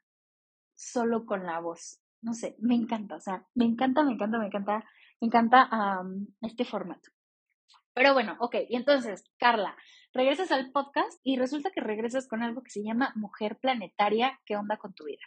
solo 0.75 1.25
con 1.25 1.45
la 1.45 1.59
voz. 1.59 2.01
No 2.21 2.33
sé, 2.33 2.55
me 2.59 2.75
encanta, 2.75 3.15
o 3.15 3.21
sea, 3.21 3.45
me 3.55 3.65
encanta, 3.65 4.03
me 4.03 4.13
encanta, 4.13 4.37
me 4.39 4.47
encanta, 4.47 4.85
me 5.21 5.27
encanta 5.27 5.69
este 6.41 6.65
formato. 6.65 7.09
Pero 7.93 8.13
bueno, 8.13 8.35
ok, 8.39 8.55
y 8.69 8.75
entonces, 8.75 9.23
Carla, 9.37 9.75
regresas 10.13 10.51
al 10.51 10.71
podcast 10.71 11.19
y 11.23 11.37
resulta 11.37 11.71
que 11.71 11.81
regresas 11.81 12.27
con 12.27 12.43
algo 12.43 12.61
que 12.61 12.71
se 12.71 12.83
llama 12.83 13.13
Mujer 13.15 13.57
Planetaria. 13.57 14.39
¿Qué 14.45 14.55
onda 14.55 14.77
con 14.77 14.93
tu 14.93 15.05
vida? 15.05 15.23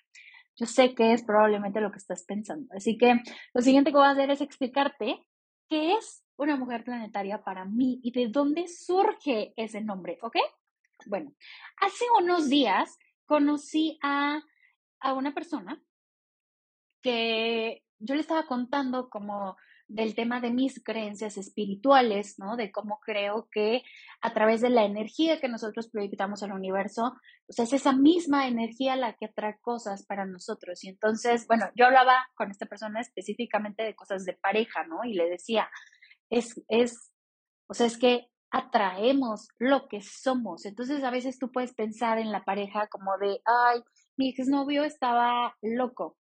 Yo 0.56 0.66
sé 0.66 0.94
que 0.94 1.12
es 1.12 1.22
probablemente 1.22 1.80
lo 1.80 1.90
que 1.90 1.98
estás 1.98 2.24
pensando. 2.24 2.72
Así 2.74 2.98
que 2.98 3.20
lo 3.54 3.62
siguiente 3.62 3.90
que 3.90 3.96
voy 3.96 4.06
a 4.06 4.10
hacer 4.10 4.30
es 4.30 4.40
explicarte 4.40 5.26
qué 5.68 5.94
es 5.94 6.24
una 6.36 6.56
mujer 6.56 6.84
planetaria 6.84 7.42
para 7.42 7.64
mí 7.64 8.00
y 8.02 8.12
de 8.12 8.28
dónde 8.28 8.68
surge 8.68 9.54
ese 9.56 9.80
nombre, 9.80 10.18
¿ok? 10.22 10.36
Bueno, 11.06 11.34
hace 11.80 12.04
unos 12.20 12.48
días 12.48 12.98
conocí 13.26 13.98
a, 14.02 14.42
a 15.00 15.14
una 15.14 15.32
persona 15.32 15.82
que 17.02 17.82
yo 17.98 18.14
le 18.14 18.20
estaba 18.20 18.46
contando 18.46 19.08
como 19.08 19.56
del 19.92 20.14
tema 20.14 20.40
de 20.40 20.50
mis 20.50 20.82
creencias 20.82 21.36
espirituales, 21.36 22.38
¿no? 22.38 22.56
De 22.56 22.72
cómo 22.72 22.98
creo 23.04 23.48
que 23.52 23.82
a 24.22 24.32
través 24.32 24.62
de 24.62 24.70
la 24.70 24.84
energía 24.84 25.38
que 25.38 25.48
nosotros 25.48 25.90
proyectamos 25.90 26.42
al 26.42 26.52
universo, 26.52 27.14
pues 27.46 27.58
es 27.58 27.74
esa 27.74 27.92
misma 27.92 28.48
energía 28.48 28.96
la 28.96 29.14
que 29.14 29.26
atrae 29.26 29.58
cosas 29.60 30.06
para 30.06 30.24
nosotros. 30.24 30.82
Y 30.84 30.88
entonces, 30.88 31.46
bueno, 31.46 31.66
yo 31.76 31.86
hablaba 31.86 32.26
con 32.34 32.50
esta 32.50 32.66
persona 32.66 33.00
específicamente 33.00 33.82
de 33.82 33.94
cosas 33.94 34.24
de 34.24 34.32
pareja, 34.32 34.84
¿no? 34.84 35.04
Y 35.04 35.12
le 35.12 35.28
decía, 35.28 35.68
es, 36.30 36.62
es, 36.68 37.12
o 37.66 37.74
sea, 37.74 37.86
es 37.86 37.98
que 37.98 38.28
atraemos 38.50 39.48
lo 39.58 39.88
que 39.88 40.00
somos. 40.00 40.64
Entonces, 40.64 41.04
a 41.04 41.10
veces 41.10 41.38
tú 41.38 41.52
puedes 41.52 41.74
pensar 41.74 42.18
en 42.18 42.32
la 42.32 42.44
pareja 42.44 42.88
como 42.88 43.18
de, 43.18 43.40
ay, 43.44 43.82
mi 44.16 44.30
exnovio 44.30 44.84
estaba 44.84 45.54
loco 45.60 46.16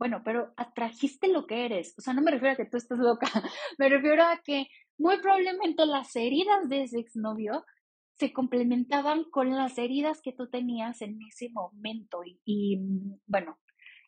bueno, 0.00 0.22
pero 0.24 0.54
atrajiste 0.56 1.28
lo 1.28 1.46
que 1.46 1.66
eres. 1.66 1.94
O 1.98 2.00
sea, 2.00 2.14
no 2.14 2.22
me 2.22 2.30
refiero 2.30 2.54
a 2.54 2.56
que 2.56 2.64
tú 2.64 2.78
estés 2.78 2.98
loca, 2.98 3.28
me 3.78 3.90
refiero 3.90 4.24
a 4.24 4.40
que 4.42 4.66
muy 4.98 5.20
probablemente 5.20 5.84
las 5.84 6.16
heridas 6.16 6.70
de 6.70 6.84
ese 6.84 6.98
exnovio 6.98 7.66
se 8.18 8.32
complementaban 8.32 9.24
con 9.24 9.54
las 9.54 9.76
heridas 9.76 10.22
que 10.22 10.32
tú 10.32 10.48
tenías 10.48 11.02
en 11.02 11.18
ese 11.28 11.50
momento. 11.50 12.22
Y, 12.46 12.78
mm, 12.78 13.20
bueno, 13.26 13.58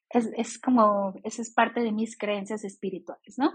es, 0.09 0.31
es 0.35 0.59
como, 0.59 1.13
esa 1.25 1.43
es 1.43 1.53
parte 1.53 1.81
de 1.81 1.93
mis 1.93 2.17
creencias 2.17 2.65
espirituales, 2.65 3.37
¿no? 3.37 3.53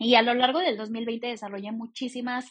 Y 0.00 0.16
a 0.16 0.22
lo 0.22 0.34
largo 0.34 0.58
del 0.58 0.76
2020 0.76 1.28
desarrollé 1.28 1.70
muchísimas 1.70 2.50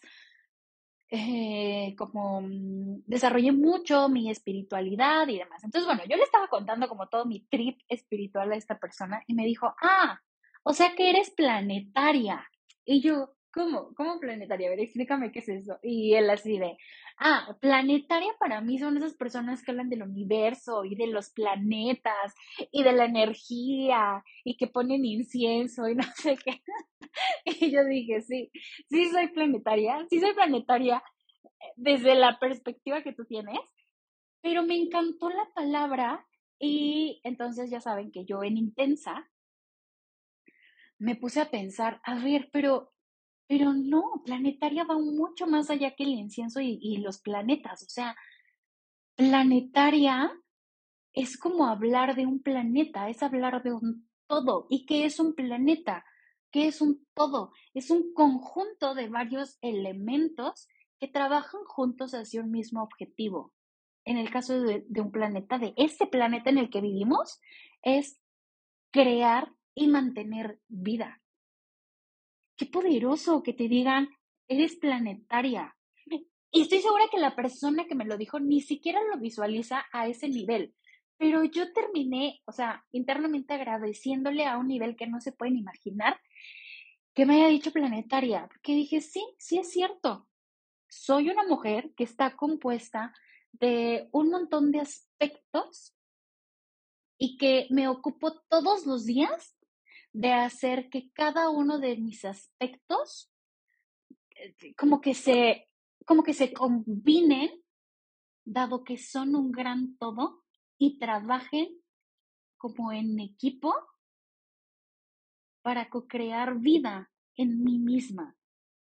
eh, 1.13 1.94
como 1.98 2.41
mm, 2.41 3.03
desarrollé 3.06 3.51
mucho 3.51 4.08
mi 4.08 4.32
espiritualidad 4.32 5.27
y 5.27 5.39
demás. 5.39 5.62
Entonces, 5.63 5.86
bueno, 5.86 6.03
yo 6.10 6.15
le 6.15 6.24
estaba 6.24 6.48
contando 6.48 6.88
como 6.88 7.08
todo 7.10 7.25
mi 7.25 7.41
trip 7.41 7.80
espiritual 7.89 8.51
a 8.51 8.56
esta 8.56 8.80
persona 8.80 9.22
y 9.27 9.34
me 9.34 9.46
dijo, 9.46 9.75
ah, 9.82 10.22
o 10.63 10.74
sea 10.74 10.96
que 10.96 11.10
eres 11.10 11.30
planetaria. 11.32 12.50
Y 12.86 13.01
yo, 13.01 13.34
¿cómo? 13.53 13.93
¿Cómo 13.96 14.20
planetaria? 14.20 14.67
A 14.67 14.72
ver, 14.72 14.79
explícame 14.79 15.31
qué 15.31 15.39
es 15.39 15.50
eso. 15.50 15.79
Y 15.84 16.13
él 16.15 16.29
así 16.29 16.58
de, 16.58 16.77
ah, 17.17 17.58
planetaria 17.60 18.34
para 18.39 18.62
mí 18.62 18.79
son 18.79 18.98
esas 18.98 19.13
personas 19.15 19.63
que 19.63 19.72
hablan 19.72 19.89
del 19.89 20.03
universo 20.03 20.86
y 20.86 20.96
de 20.96 21.08
los 21.08 21.29
planetas 21.31 22.34
y 22.72 22.84
de 22.84 22.93
la 22.93 23.05
energía 23.05 24.24
y 24.43 24.58
que 24.58 24.67
ponen 24.67 25.05
incienso 25.05 25.88
y 25.88 25.96
no 25.96 26.03
sé 26.15 26.38
qué. 26.38 26.62
Y 27.46 27.72
yo 27.72 27.84
dije, 27.86 28.22
sí, 28.22 28.51
sí 28.89 29.10
soy 29.10 29.27
planetaria, 29.29 30.05
sí 30.10 30.20
soy 30.20 30.34
planetaria 30.34 31.03
desde 31.75 32.15
la 32.15 32.39
perspectiva 32.39 33.03
que 33.03 33.13
tú 33.13 33.25
tienes, 33.25 33.60
pero 34.41 34.63
me 34.63 34.75
encantó 34.75 35.29
la 35.29 35.48
palabra 35.53 36.25
y 36.60 37.22
entonces 37.24 37.70
ya 37.70 37.81
saben 37.81 38.12
que 38.12 38.25
yo 38.25 38.43
en 38.43 38.58
intensa 38.58 39.29
me 41.01 41.15
puse 41.15 41.41
a 41.41 41.50
pensar, 41.50 42.00
a 42.03 42.24
ver, 42.24 42.50
pero, 42.53 42.90
pero 43.51 43.74
no, 43.74 44.22
planetaria 44.24 44.86
va 44.86 44.98
mucho 44.98 45.46
más 45.46 45.70
allá 45.70 45.93
que 45.93 46.05
el 46.05 46.12
incienso 46.12 46.62
y, 46.62 46.96
los 47.00 47.20
planetas, 47.20 47.84
o 47.84 47.89
sea, 47.89 48.15
planetaria 49.17 50.31
es 51.12 51.38
como 51.38 51.67
hablar 51.67 52.15
de 52.15 52.25
un 52.25 52.41
planeta, 52.41 53.10
es 53.10 53.22
hablar 53.22 53.62
de 53.62 53.74
un 53.74 54.08
todo. 54.27 54.67
¿Y 54.70 54.86
qué 54.86 55.03
es 55.03 55.20
un 55.20 55.36
planeta? 55.36 56.05
que 56.50 56.67
es 56.67 56.81
un 56.81 57.05
todo, 57.13 57.51
es 57.74 57.91
un 57.91 58.13
conjunto 58.13 58.93
de 58.93 59.08
varios 59.10 59.58
elementos 59.62 60.67
que 61.00 61.08
trabajan 61.10 61.62
juntos 61.65 62.13
hacia 62.13 62.41
un 62.41 62.51
mismo 62.51 62.81
objetivo. 62.84 63.53
en 64.05 64.17
el 64.17 64.29
caso 64.29 64.62
de, 64.62 64.86
de 64.88 65.01
un 65.01 65.12
planeta, 65.12 65.58
de 65.60 65.74
este 65.75 66.08
planeta 66.08 66.50
en 66.50 66.58
el 66.58 66.70
que 66.70 66.81
vivimos, 66.81 67.41
es 67.81 68.17
crear 68.91 69.53
y 69.75 69.88
mantener 69.88 70.60
vida. 70.70 71.21
Qué 72.62 72.68
poderoso 72.68 73.41
que 73.41 73.53
te 73.53 73.68
digan, 73.68 74.08
eres 74.48 74.75
planetaria. 74.75 75.75
Y 76.51 76.62
estoy 76.62 76.80
segura 76.80 77.06
que 77.10 77.18
la 77.18 77.36
persona 77.36 77.86
que 77.86 77.96
me 77.96 78.06
lo 78.06 78.18
dijo 78.18 78.39
ni 78.39 78.62
siquiera 78.62 79.00
lo 79.12 79.20
visualiza 79.20 79.86
a 79.91 80.08
ese 80.08 80.30
nivel. 80.30 80.75
Pero 81.18 81.44
yo 81.44 81.74
terminé, 81.74 82.39
o 82.46 82.51
sea, 82.51 82.86
internamente 82.91 83.56
agradeciéndole 83.56 84.46
a 84.46 84.60
un 84.60 84.68
nivel 84.68 84.96
que 84.96 85.08
no 85.08 85.20
se 85.22 85.32
pueden 85.32 85.58
imaginar 85.58 86.22
que 87.15 87.25
me 87.25 87.38
haya 87.38 87.48
dicho 87.48 87.72
planetaria, 87.72 88.48
porque 88.48 88.75
dije, 88.75 89.01
sí, 89.01 89.25
sí 89.39 89.58
es 89.58 89.72
cierto. 89.72 90.27
Soy 90.88 91.32
una 91.32 91.48
mujer 91.48 91.91
que 91.98 92.03
está 92.03 92.36
compuesta 92.36 93.12
de 93.53 94.08
un 94.12 94.30
montón 94.30 94.72
de 94.72 94.82
aspectos 94.82 95.96
y 97.18 97.38
que 97.38 97.65
me 97.72 97.88
ocupo 97.88 98.39
todos 98.50 98.86
los 98.86 99.06
días 99.06 99.58
de 100.13 100.34
hacer 100.34 100.89
que 100.89 101.10
cada 101.12 101.50
uno 101.50 101.80
de 101.80 101.98
mis 101.98 102.25
aspectos 102.25 103.32
eh, 104.32 104.75
como 104.75 105.01
que 105.01 105.13
se 105.13 105.68
como 106.06 106.24
que 106.24 106.34
se 106.34 106.51
combinen 106.51 107.50
dado 108.44 108.84
que 108.84 108.98
son 108.98 109.36
un 109.36 109.51
gran 109.51 109.96
todo 109.98 110.44
y 110.77 110.98
trabajen 110.98 111.70
como 112.58 112.91
en 112.91 113.20
equipo 113.20 113.74
para 115.62 115.89
co-crear 115.89 116.60
vida 116.60 117.12
en 117.36 117.63
mí 117.63 117.77
misma 117.77 118.36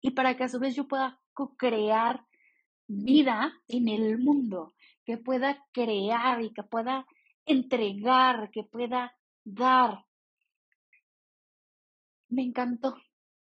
y 0.00 0.12
para 0.12 0.36
que 0.36 0.44
a 0.44 0.48
su 0.48 0.58
vez 0.58 0.74
yo 0.74 0.86
pueda 0.88 1.20
co-crear 1.32 2.24
vida 2.86 3.52
en 3.68 3.88
el 3.88 4.18
mundo, 4.18 4.74
que 5.04 5.16
pueda 5.16 5.64
crear 5.72 6.42
y 6.42 6.52
que 6.52 6.62
pueda 6.62 7.06
entregar, 7.46 8.50
que 8.50 8.64
pueda 8.64 9.16
dar. 9.44 10.04
Me 12.30 12.42
encantó. 12.42 12.96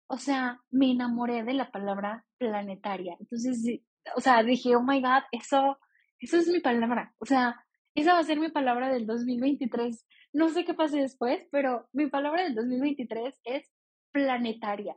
O 0.06 0.18
sea, 0.18 0.60
me 0.70 0.90
enamoré 0.90 1.44
de 1.44 1.54
la 1.54 1.70
palabra 1.70 2.24
planetaria. 2.38 3.16
Entonces, 3.18 3.80
o 4.16 4.20
sea, 4.20 4.42
dije, 4.42 4.76
oh 4.76 4.82
my 4.82 5.00
God, 5.00 5.22
eso, 5.32 5.78
eso 6.18 6.36
es 6.36 6.48
mi 6.48 6.60
palabra. 6.60 7.14
O 7.18 7.26
sea, 7.26 7.64
esa 7.94 8.12
va 8.14 8.18
a 8.18 8.24
ser 8.24 8.38
mi 8.40 8.50
palabra 8.50 8.92
del 8.92 9.06
2023. 9.06 10.06
No 10.32 10.50
sé 10.50 10.64
qué 10.64 10.74
pase 10.74 10.98
después, 10.98 11.46
pero 11.50 11.88
mi 11.92 12.08
palabra 12.08 12.42
del 12.42 12.54
2023 12.54 13.34
es 13.44 13.70
planetaria. 14.12 14.96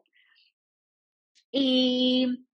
Y, 1.51 2.45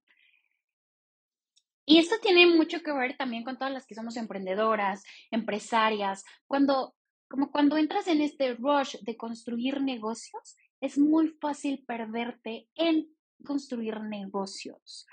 y 1.86 1.98
esto 1.98 2.16
tiene 2.22 2.46
mucho 2.46 2.80
que 2.82 2.92
ver 2.92 3.16
también 3.16 3.44
con 3.44 3.58
todas 3.58 3.72
las 3.72 3.86
que 3.86 3.94
somos 3.94 4.16
emprendedoras, 4.16 5.02
empresarias. 5.30 6.24
Cuando, 6.46 6.94
como 7.28 7.50
cuando 7.50 7.76
entras 7.76 8.06
en 8.06 8.20
este 8.20 8.54
rush 8.54 8.96
de 9.02 9.16
construir 9.16 9.80
negocios, 9.80 10.56
es 10.84 10.98
muy 10.98 11.28
fácil 11.40 11.82
perderte 11.86 12.68
en 12.74 13.08
construir 13.42 14.00
negocios. 14.00 15.06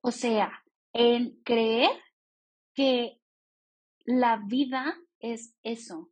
O 0.00 0.10
sea, 0.10 0.64
en 0.94 1.38
creer 1.42 1.90
que 2.74 3.20
la 4.06 4.40
vida 4.46 4.96
es 5.18 5.54
eso 5.62 6.10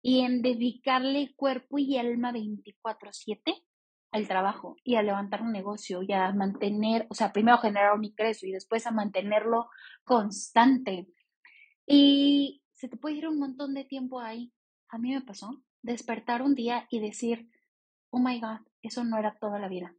y 0.00 0.20
en 0.20 0.40
dedicarle 0.40 1.34
cuerpo 1.34 1.80
y 1.80 1.98
alma 1.98 2.30
24/7 2.30 3.64
al 4.12 4.28
trabajo 4.28 4.76
y 4.84 4.94
a 4.94 5.02
levantar 5.02 5.42
un 5.42 5.50
negocio 5.50 6.02
y 6.02 6.12
a 6.12 6.32
mantener, 6.32 7.08
o 7.10 7.14
sea, 7.14 7.32
primero 7.32 7.58
generar 7.58 7.92
un 7.92 8.04
ingreso 8.04 8.46
y 8.46 8.52
después 8.52 8.86
a 8.86 8.92
mantenerlo 8.92 9.68
constante. 10.04 11.08
Y 11.86 12.62
se 12.72 12.88
te 12.88 12.96
puede 12.96 13.16
ir 13.16 13.26
un 13.26 13.40
montón 13.40 13.74
de 13.74 13.84
tiempo 13.84 14.20
ahí. 14.20 14.52
A 14.90 14.98
mí 14.98 15.12
me 15.12 15.22
pasó 15.22 15.60
despertar 15.82 16.42
un 16.42 16.54
día 16.54 16.86
y 16.88 17.00
decir, 17.00 17.48
oh 18.12 18.20
my 18.20 18.38
God, 18.40 18.60
eso 18.82 19.04
no 19.04 19.18
era 19.18 19.36
toda 19.40 19.58
la 19.58 19.68
vida. 19.68 19.94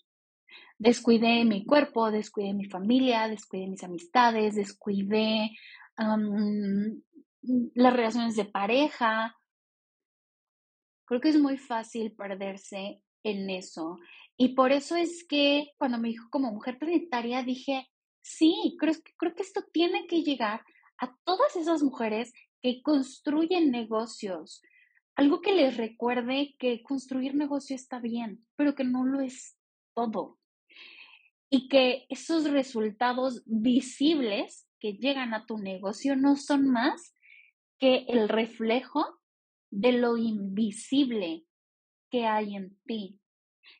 Descuidé 0.78 1.44
mi 1.46 1.66
cuerpo, 1.66 2.12
descuidé 2.12 2.54
mi 2.54 2.66
familia, 2.66 3.28
descuidé 3.28 3.68
mis 3.68 3.84
amistades, 3.84 4.56
descuidé 4.56 5.52
las 7.74 7.94
relaciones 7.94 8.36
de 8.36 8.46
pareja. 8.46 9.36
Creo 11.06 11.22
que 11.22 11.30
es 11.30 11.40
muy 11.40 11.58
fácil 11.58 12.14
perderse 12.14 13.02
en 13.24 13.50
eso. 13.50 13.98
Y 14.38 14.56
por 14.56 14.72
eso 14.72 14.96
es 14.96 15.26
que 15.28 15.72
cuando 15.78 15.98
me 15.98 16.10
dijo 16.10 16.28
como 16.30 16.52
mujer 16.52 16.78
planetaria, 16.78 17.44
dije, 17.44 17.88
sí, 18.22 18.76
creo, 18.80 18.94
creo 19.18 19.36
que 19.36 19.44
esto 19.44 19.64
tiene 19.72 20.06
que 20.08 20.22
llegar 20.22 20.62
a 21.00 21.16
todas 21.24 21.56
esas 21.56 21.82
mujeres 21.84 22.32
que 22.62 22.82
construyen 22.82 23.72
negocios. 23.72 24.62
Algo 25.16 25.42
que 25.42 25.54
les 25.54 25.78
recuerde 25.78 26.56
que 26.58 26.82
construir 26.82 27.36
negocio 27.36 27.76
está 27.76 28.00
bien, 28.00 28.46
pero 28.56 28.74
que 28.74 28.84
no 28.84 29.06
lo 29.06 29.22
es 29.22 29.56
todo. 29.94 30.40
Y 31.50 31.68
que 31.68 32.08
esos 32.10 32.50
resultados 32.50 33.44
visibles 33.46 34.68
que 34.80 34.94
llegan 34.94 35.34
a 35.34 35.46
tu 35.46 35.58
negocio 35.60 36.16
no 36.16 36.36
son 36.36 36.68
más 36.70 37.14
que 37.80 38.06
el 38.08 38.28
reflejo 38.28 39.20
de 39.70 39.92
lo 39.92 40.18
invisible 40.18 41.46
que 42.10 42.26
hay 42.26 42.56
en 42.56 42.78
ti. 42.86 43.20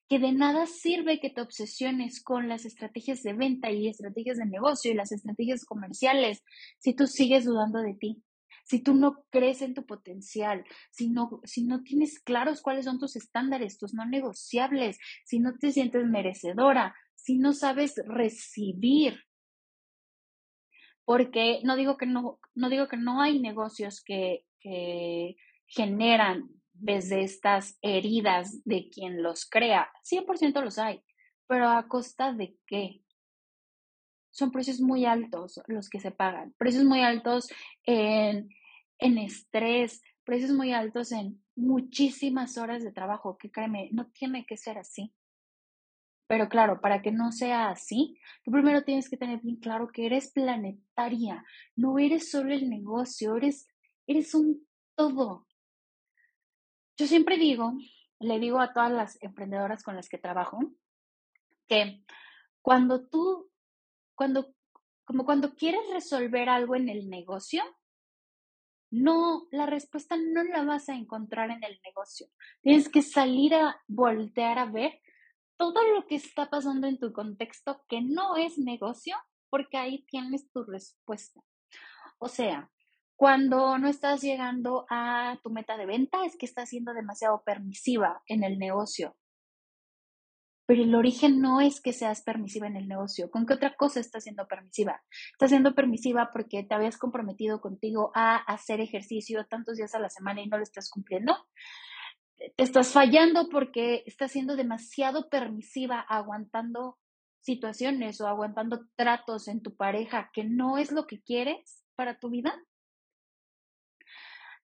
Que 0.08 0.20
de 0.20 0.32
nada 0.32 0.68
sirve 0.68 1.20
que 1.20 1.30
te 1.30 1.42
obsesiones 1.42 2.24
con 2.24 2.48
las 2.48 2.66
estrategias 2.66 3.24
de 3.24 3.34
venta 3.34 3.72
y 3.72 3.88
estrategias 3.88 4.38
de 4.38 4.46
negocio 4.46 4.92
y 4.92 4.96
las 4.96 5.12
estrategias 5.12 5.66
comerciales 5.66 6.44
si 6.80 6.94
tú 6.94 7.08
sigues 7.08 7.46
dudando 7.46 7.80
de 7.80 7.96
ti, 7.96 8.24
si 8.64 8.80
tú 8.80 8.94
no 8.96 9.24
crees 9.30 9.62
en 9.62 9.74
tu 9.74 9.86
potencial, 9.86 10.64
si 10.92 11.10
no, 11.10 11.42
si 11.44 11.64
no 11.64 11.84
tienes 11.84 12.20
claros 12.20 12.62
cuáles 12.62 12.86
son 12.86 13.00
tus 13.00 13.16
estándares, 13.16 13.78
tus 13.78 13.94
no 13.94 14.06
negociables, 14.06 14.98
si 15.26 15.40
no 15.40 15.58
te 15.58 15.72
sientes 15.72 16.06
merecedora, 16.06 16.96
si 17.16 17.38
no 17.38 17.54
sabes 17.54 17.96
recibir 18.08 19.20
porque 21.06 21.60
no 21.64 21.76
digo 21.76 21.98
que 21.98 22.06
no, 22.06 22.40
no 22.56 22.70
digo 22.70 22.88
que 22.88 22.98
no 22.98 23.22
hay 23.22 23.40
negocios 23.40 24.02
que, 24.04 24.46
que 24.60 25.36
generan 25.68 26.50
desde 26.74 27.24
estas 27.24 27.78
heridas 27.82 28.64
de 28.66 28.90
quien 28.90 29.22
los 29.22 29.46
crea. 29.46 29.92
100% 30.04 30.62
los 30.64 30.78
hay, 30.80 31.04
pero 31.48 31.70
a 31.70 31.88
costa 31.88 32.34
de 32.34 32.56
qué? 32.66 33.03
Son 34.34 34.52
precios 34.52 34.82
muy 34.82 35.06
altos 35.06 35.62
los 35.68 35.90
que 35.90 36.00
se 36.00 36.12
pagan, 36.12 36.54
precios 36.58 36.84
muy 36.84 37.02
altos 37.02 37.48
en, 37.84 38.50
en 38.98 39.18
estrés, 39.20 40.02
precios 40.24 40.52
muy 40.52 40.74
altos 40.74 41.12
en 41.12 41.42
muchísimas 41.56 42.58
horas 42.58 42.84
de 42.84 42.92
trabajo, 42.92 43.38
que 43.38 43.52
créeme, 43.52 43.90
no 43.92 44.08
tiene 44.08 44.46
que 44.46 44.58
ser 44.58 44.80
así. 44.80 45.14
Pero 46.26 46.50
claro, 46.50 46.82
para 46.82 47.04
que 47.04 47.12
no 47.12 47.32
sea 47.32 47.70
así, 47.70 48.18
tú 48.44 48.50
primero 48.50 48.84
tienes 48.84 49.08
que 49.08 49.18
tener 49.18 49.40
bien 49.42 49.58
claro 49.58 49.90
que 49.94 50.08
eres 50.08 50.32
planetaria, 50.32 51.46
no 51.76 52.00
eres 52.00 52.32
solo 52.32 52.54
el 52.54 52.70
negocio, 52.72 53.38
eres, 53.38 53.68
eres 54.08 54.34
un 54.34 54.66
todo. 54.96 55.46
Yo 56.98 57.06
siempre 57.06 57.38
digo, 57.38 57.74
le 58.20 58.40
digo 58.40 58.60
a 58.62 58.74
todas 58.74 58.92
las 58.92 59.22
emprendedoras 59.22 59.84
con 59.84 59.96
las 59.96 60.10
que 60.10 60.18
trabajo, 60.18 60.60
que 61.68 62.04
cuando 62.64 63.08
tú, 63.08 63.52
cuando, 64.24 64.56
como 65.04 65.26
cuando 65.26 65.54
quieres 65.54 65.82
resolver 65.92 66.48
algo 66.48 66.78
en 66.78 66.88
el 66.88 67.10
negocio, 67.10 67.62
no, 68.90 69.48
la 69.52 69.66
respuesta 69.66 70.16
no 70.16 70.46
la 70.46 70.64
vas 70.64 70.88
a 70.88 70.96
encontrar 70.96 71.52
en 71.52 71.62
el 71.62 71.78
negocio. 71.84 72.28
Tienes 72.62 72.88
que 72.88 73.02
salir 73.02 73.54
a 73.54 73.82
voltear 73.86 74.60
a 74.60 74.66
ver 74.66 75.02
todo 75.58 75.84
lo 75.94 76.08
que 76.08 76.16
está 76.16 76.50
pasando 76.50 76.88
en 76.88 77.00
tu 77.00 77.12
contexto 77.12 77.84
que 77.90 78.02
no 78.02 78.38
es 78.38 78.58
negocio, 78.58 79.18
porque 79.50 79.76
ahí 79.76 80.06
tienes 80.06 80.50
tu 80.54 80.64
respuesta. 80.64 81.42
O 82.18 82.30
sea, 82.30 82.72
cuando 83.18 83.78
no 83.78 83.90
estás 83.90 84.22
llegando 84.22 84.86
a 84.90 85.38
tu 85.44 85.50
meta 85.50 85.76
de 85.76 85.86
venta, 85.86 86.24
es 86.24 86.38
que 86.38 86.46
estás 86.46 86.70
siendo 86.70 86.94
demasiado 86.94 87.44
permisiva 87.44 88.24
en 88.28 88.46
el 88.46 88.58
negocio. 88.58 89.18
Pero 90.66 90.84
el 90.84 90.96
origen 90.96 91.42
no 91.42 91.60
es 91.60 91.82
que 91.82 91.94
seas 91.94 92.22
permisiva 92.22 92.68
en 92.68 92.78
el 92.78 92.88
negocio. 92.88 93.30
¿Con 93.30 93.46
qué 93.46 93.54
otra 93.54 93.76
cosa 93.76 94.00
estás 94.00 94.24
siendo 94.24 94.48
permisiva? 94.48 95.04
Estás 95.32 95.50
siendo 95.50 95.76
permisiva 95.76 96.30
porque 96.32 96.64
te 96.64 96.74
habías 96.74 96.98
comprometido 96.98 97.60
contigo 97.60 98.12
a 98.16 98.38
hacer 98.38 98.80
ejercicio 98.80 99.46
tantos 99.46 99.78
días 99.78 99.94
a 99.94 100.00
la 100.00 100.10
semana 100.10 100.42
y 100.42 100.48
no 100.48 100.58
lo 100.58 100.64
estás 100.64 100.90
cumpliendo 100.90 101.36
te 102.58 102.64
estás 102.64 102.92
fallando 102.92 103.50
porque 103.50 104.04
estás 104.06 104.32
siendo 104.32 104.56
demasiado 104.56 105.30
permisiva 105.30 106.00
aguantando 106.00 106.98
situaciones 107.40 108.22
o 108.22 108.28
aguantando 108.28 108.88
tratos 108.96 109.48
en 109.48 109.62
tu 109.62 109.76
pareja 109.76 110.30
que 110.34 110.44
no 110.44 110.78
es 110.78 110.92
lo 110.92 111.08
que 111.08 111.22
quieres 111.22 111.84
para 111.96 112.20
tu 112.20 112.30
vida. 112.30 112.56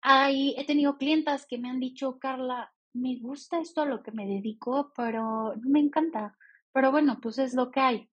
Hay, 0.01 0.55
he 0.59 0.67
tenido 0.67 0.97
clientas 0.97 1.47
que 1.47 1.59
me 1.59 1.71
han 1.71 1.79
dicho, 1.79 2.19
Carla, 2.19 2.73
me 2.95 3.19
gusta 3.21 3.61
esto 3.61 3.83
a 3.83 3.87
lo 3.87 4.03
que 4.03 4.13
me 4.13 4.27
dedico, 4.27 4.93
pero 4.97 5.55
no 5.57 5.69
me 5.71 5.81
encanta. 5.81 6.37
Pero 6.73 6.91
bueno, 6.91 7.19
pues 7.21 7.39
es 7.39 7.55
lo 7.55 7.71
que 7.71 7.81
hay. 7.81 8.11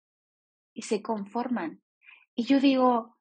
Y 0.74 0.84
se 0.84 1.02
conforman. 1.02 1.82
Y 2.36 2.46
yo 2.46 2.60
digo, 2.60 3.18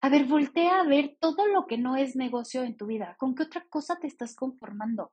A 0.00 0.08
ver, 0.10 0.26
voltea 0.26 0.80
a 0.80 0.84
ver 0.84 1.16
todo 1.20 1.46
lo 1.48 1.66
que 1.66 1.76
no 1.78 1.96
es 1.96 2.14
negocio 2.16 2.62
en 2.62 2.76
tu 2.76 2.86
vida. 2.86 3.16
¿Con 3.18 3.34
qué 3.34 3.42
otra 3.44 3.66
cosa 3.68 3.96
te 3.98 4.06
estás 4.06 4.36
conformando? 4.36 5.10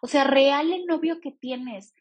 O 0.00 0.06
sea, 0.06 0.24
real 0.24 0.72
el 0.72 0.86
novio 0.86 1.20
que 1.20 1.32
tienes 1.32 1.94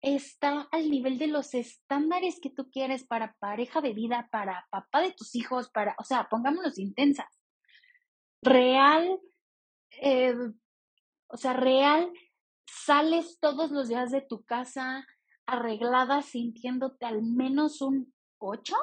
está 0.00 0.68
al 0.72 0.90
nivel 0.90 1.18
de 1.18 1.28
los 1.28 1.54
estándares 1.54 2.38
que 2.40 2.50
tú 2.50 2.70
quieres 2.70 3.04
para 3.04 3.34
pareja 3.40 3.80
de 3.80 3.94
vida, 3.94 4.28
para 4.30 4.66
papá 4.70 5.00
de 5.00 5.12
tus 5.12 5.34
hijos, 5.34 5.70
para, 5.70 5.96
o 5.98 6.04
sea, 6.04 6.28
pongámonos 6.28 6.78
intensas. 6.78 7.40
Real, 8.42 9.18
eh, 9.92 10.34
o 11.28 11.36
sea, 11.36 11.54
real, 11.54 12.12
sales 12.66 13.38
todos 13.40 13.70
los 13.70 13.88
días 13.88 14.10
de 14.10 14.20
tu 14.22 14.44
casa 14.44 15.06
arreglada 15.46 16.22
sintiéndote 16.22 17.06
al 17.06 17.22
menos 17.22 17.80
un 17.80 18.14
8 18.38 18.74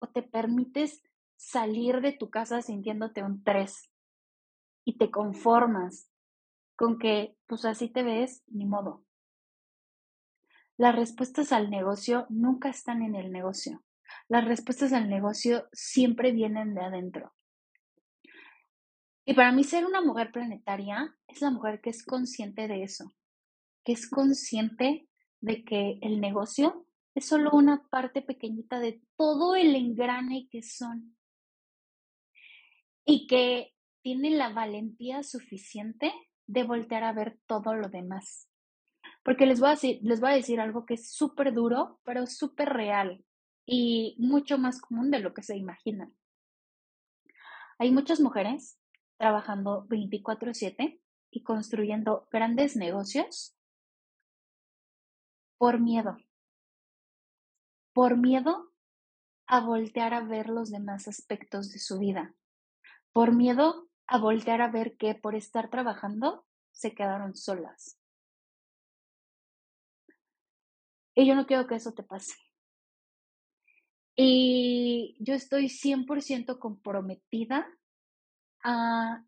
o 0.00 0.08
te 0.08 0.22
permites 0.22 1.02
salir 1.36 2.00
de 2.00 2.12
tu 2.12 2.30
casa 2.30 2.62
sintiéndote 2.62 3.22
un 3.22 3.42
3 3.42 3.90
y 4.84 4.98
te 4.98 5.10
conformas 5.10 6.10
con 6.76 6.98
que 6.98 7.36
pues 7.46 7.64
así 7.64 7.88
te 7.88 8.02
ves, 8.02 8.42
ni 8.46 8.66
modo. 8.66 9.04
Las 10.76 10.96
respuestas 10.96 11.52
al 11.52 11.70
negocio 11.70 12.26
nunca 12.28 12.68
están 12.68 13.02
en 13.02 13.14
el 13.14 13.30
negocio. 13.30 13.82
Las 14.28 14.44
respuestas 14.44 14.92
al 14.92 15.08
negocio 15.08 15.68
siempre 15.72 16.32
vienen 16.32 16.74
de 16.74 16.80
adentro. 16.80 17.32
Y 19.24 19.34
para 19.34 19.52
mí 19.52 19.62
ser 19.62 19.86
una 19.86 20.00
mujer 20.00 20.32
planetaria 20.32 21.16
es 21.28 21.40
la 21.40 21.50
mujer 21.50 21.80
que 21.80 21.90
es 21.90 22.04
consciente 22.04 22.66
de 22.66 22.82
eso, 22.82 23.14
que 23.84 23.92
es 23.92 24.08
consciente 24.08 25.08
de 25.40 25.64
que 25.64 25.98
el 26.02 26.20
negocio 26.20 26.86
es 27.14 27.26
solo 27.26 27.50
una 27.52 27.86
parte 27.88 28.22
pequeñita 28.22 28.80
de 28.80 29.02
todo 29.16 29.54
el 29.54 29.76
engrane 29.76 30.48
que 30.50 30.62
son. 30.62 31.16
Y 33.04 33.26
que 33.26 33.74
tiene 34.02 34.30
la 34.30 34.52
valentía 34.52 35.22
suficiente 35.22 36.12
de 36.46 36.64
voltear 36.64 37.04
a 37.04 37.12
ver 37.12 37.38
todo 37.46 37.74
lo 37.74 37.88
demás. 37.88 38.48
Porque 39.24 39.46
les 39.46 39.60
voy 39.60 39.68
a 39.68 39.72
decir, 39.72 40.00
les 40.02 40.20
voy 40.20 40.30
a 40.30 40.34
decir 40.34 40.60
algo 40.60 40.84
que 40.84 40.94
es 40.94 41.12
súper 41.12 41.52
duro, 41.52 42.00
pero 42.04 42.26
súper 42.26 42.70
real 42.70 43.24
y 43.66 44.16
mucho 44.18 44.58
más 44.58 44.80
común 44.80 45.10
de 45.10 45.20
lo 45.20 45.32
que 45.32 45.42
se 45.42 45.56
imaginan. 45.56 46.12
Hay 47.78 47.90
muchas 47.92 48.20
mujeres 48.20 48.78
trabajando 49.22 49.86
24/7 49.86 51.00
y 51.30 51.44
construyendo 51.44 52.26
grandes 52.32 52.74
negocios 52.74 53.56
por 55.58 55.78
miedo. 55.78 56.16
Por 57.92 58.16
miedo 58.16 58.72
a 59.46 59.60
voltear 59.60 60.12
a 60.12 60.24
ver 60.24 60.48
los 60.48 60.72
demás 60.72 61.06
aspectos 61.06 61.70
de 61.70 61.78
su 61.78 62.00
vida. 62.00 62.34
Por 63.12 63.32
miedo 63.32 63.88
a 64.08 64.18
voltear 64.18 64.60
a 64.60 64.72
ver 64.72 64.96
que 64.96 65.14
por 65.14 65.36
estar 65.36 65.70
trabajando 65.70 66.44
se 66.72 66.92
quedaron 66.92 67.36
solas. 67.36 68.00
Y 71.14 71.28
yo 71.28 71.36
no 71.36 71.46
quiero 71.46 71.68
que 71.68 71.76
eso 71.76 71.94
te 71.94 72.02
pase. 72.02 72.34
Y 74.16 75.16
yo 75.20 75.34
estoy 75.34 75.68
100% 75.68 76.58
comprometida 76.58 77.68
a, 78.62 79.24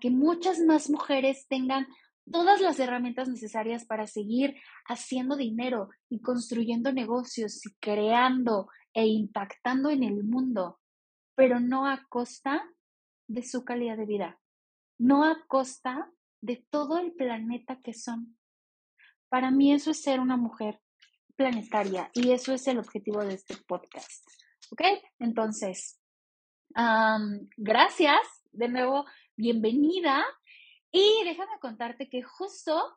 que 0.00 0.10
muchas 0.10 0.60
más 0.60 0.90
mujeres 0.90 1.46
tengan 1.48 1.86
todas 2.30 2.60
las 2.60 2.80
herramientas 2.80 3.28
necesarias 3.28 3.84
para 3.84 4.06
seguir 4.06 4.56
haciendo 4.86 5.36
dinero 5.36 5.90
y 6.08 6.20
construyendo 6.20 6.92
negocios 6.92 7.64
y 7.66 7.74
creando 7.74 8.68
e 8.94 9.06
impactando 9.06 9.90
en 9.90 10.02
el 10.02 10.24
mundo, 10.24 10.80
pero 11.34 11.60
no 11.60 11.86
a 11.86 12.02
costa 12.08 12.62
de 13.28 13.42
su 13.42 13.64
calidad 13.64 13.96
de 13.96 14.06
vida, 14.06 14.40
no 14.98 15.24
a 15.24 15.44
costa 15.46 16.10
de 16.40 16.64
todo 16.70 16.98
el 16.98 17.12
planeta 17.12 17.80
que 17.82 17.94
son. 17.94 18.38
Para 19.28 19.50
mí 19.50 19.72
eso 19.72 19.90
es 19.90 20.02
ser 20.02 20.20
una 20.20 20.36
mujer 20.36 20.80
planetaria 21.36 22.10
y 22.14 22.30
eso 22.30 22.52
es 22.52 22.66
el 22.68 22.78
objetivo 22.78 23.24
de 23.24 23.34
este 23.34 23.56
podcast. 23.66 24.26
¿Ok? 24.70 24.82
Entonces, 25.18 26.00
gracias 27.56 28.20
de 28.52 28.68
nuevo, 28.68 29.04
bienvenida. 29.36 30.24
Y 30.90 31.24
déjame 31.24 31.58
contarte 31.60 32.08
que 32.08 32.22
justo 32.22 32.96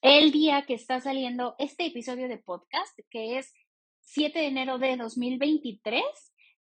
el 0.00 0.32
día 0.32 0.64
que 0.66 0.74
está 0.74 1.00
saliendo 1.00 1.54
este 1.58 1.86
episodio 1.86 2.28
de 2.28 2.38
podcast, 2.38 2.98
que 3.10 3.38
es 3.38 3.52
7 4.00 4.38
de 4.38 4.46
enero 4.46 4.78
de 4.78 4.96
2023, 4.96 6.02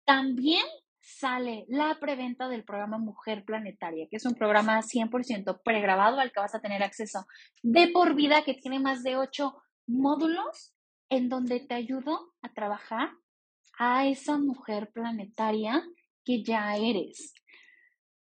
también 0.05 0.65
sale 0.99 1.65
la 1.69 1.97
preventa 1.99 2.49
del 2.49 2.63
programa 2.65 2.97
Mujer 2.97 3.45
Planetaria, 3.45 4.07
que 4.09 4.17
es 4.17 4.25
un 4.25 4.33
programa 4.33 4.81
100% 4.81 5.61
pregrabado 5.63 6.19
al 6.19 6.31
que 6.31 6.39
vas 6.39 6.55
a 6.55 6.61
tener 6.61 6.83
acceso 6.83 7.25
de 7.63 7.89
por 7.89 8.15
vida, 8.15 8.43
que 8.43 8.55
tiene 8.55 8.79
más 8.79 9.03
de 9.03 9.17
8 9.17 9.55
módulos 9.87 10.73
en 11.09 11.29
donde 11.29 11.59
te 11.59 11.75
ayudo 11.75 12.33
a 12.41 12.53
trabajar 12.53 13.11
a 13.79 14.07
esa 14.07 14.37
mujer 14.37 14.91
planetaria 14.91 15.83
que 16.27 16.43
ya 16.43 16.75
eres. 16.75 17.33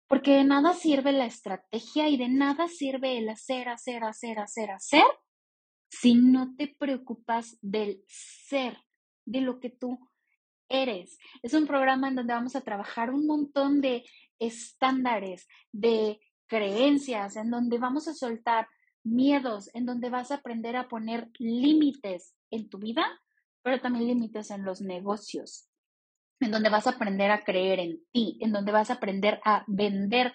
Porque 0.07 0.37
de 0.37 0.45
nada 0.45 0.75
sirve 0.75 1.11
la 1.11 1.27
estrategia 1.27 2.09
y 2.09 2.17
de 2.17 2.29
nada 2.29 2.69
sirve 2.69 3.19
el 3.19 3.29
hacer, 3.29 3.69
hacer, 3.69 4.05
hacer, 4.05 4.39
hacer, 4.39 4.71
hacer, 4.71 5.05
si 5.91 6.15
no 6.15 6.55
te 6.55 6.69
preocupas 6.69 7.59
del 7.61 8.05
ser, 8.07 8.79
de 9.27 9.41
lo 9.41 9.59
que 9.59 9.71
tú 9.71 9.99
eres. 10.69 11.19
Es 11.43 11.53
un 11.53 11.67
programa 11.67 12.07
en 12.07 12.15
donde 12.15 12.33
vamos 12.33 12.55
a 12.55 12.61
trabajar 12.61 13.11
un 13.11 13.27
montón 13.27 13.81
de 13.81 14.05
estándares, 14.39 15.49
de 15.73 16.21
creencias, 16.47 17.35
en 17.35 17.51
donde 17.51 17.79
vamos 17.79 18.07
a 18.07 18.15
soltar 18.15 18.69
miedos, 19.03 19.69
en 19.75 19.85
donde 19.85 20.11
vas 20.11 20.31
a 20.31 20.37
aprender 20.37 20.77
a 20.77 20.87
poner 20.87 21.29
límites 21.39 22.37
en 22.53 22.69
tu 22.69 22.79
vida, 22.79 23.05
pero 23.63 23.81
también 23.81 24.07
límites 24.07 24.53
en 24.53 24.65
los 24.65 24.81
negocios 24.81 25.70
en 26.41 26.51
donde 26.51 26.71
vas 26.71 26.87
a 26.87 26.91
aprender 26.91 27.31
a 27.31 27.45
creer 27.45 27.79
en 27.81 28.01
ti, 28.13 28.39
en 28.41 28.53
donde 28.53 28.73
vas 28.73 28.91
a 28.91 28.95
aprender 28.95 29.41
a 29.45 29.65
venderte 29.67 30.35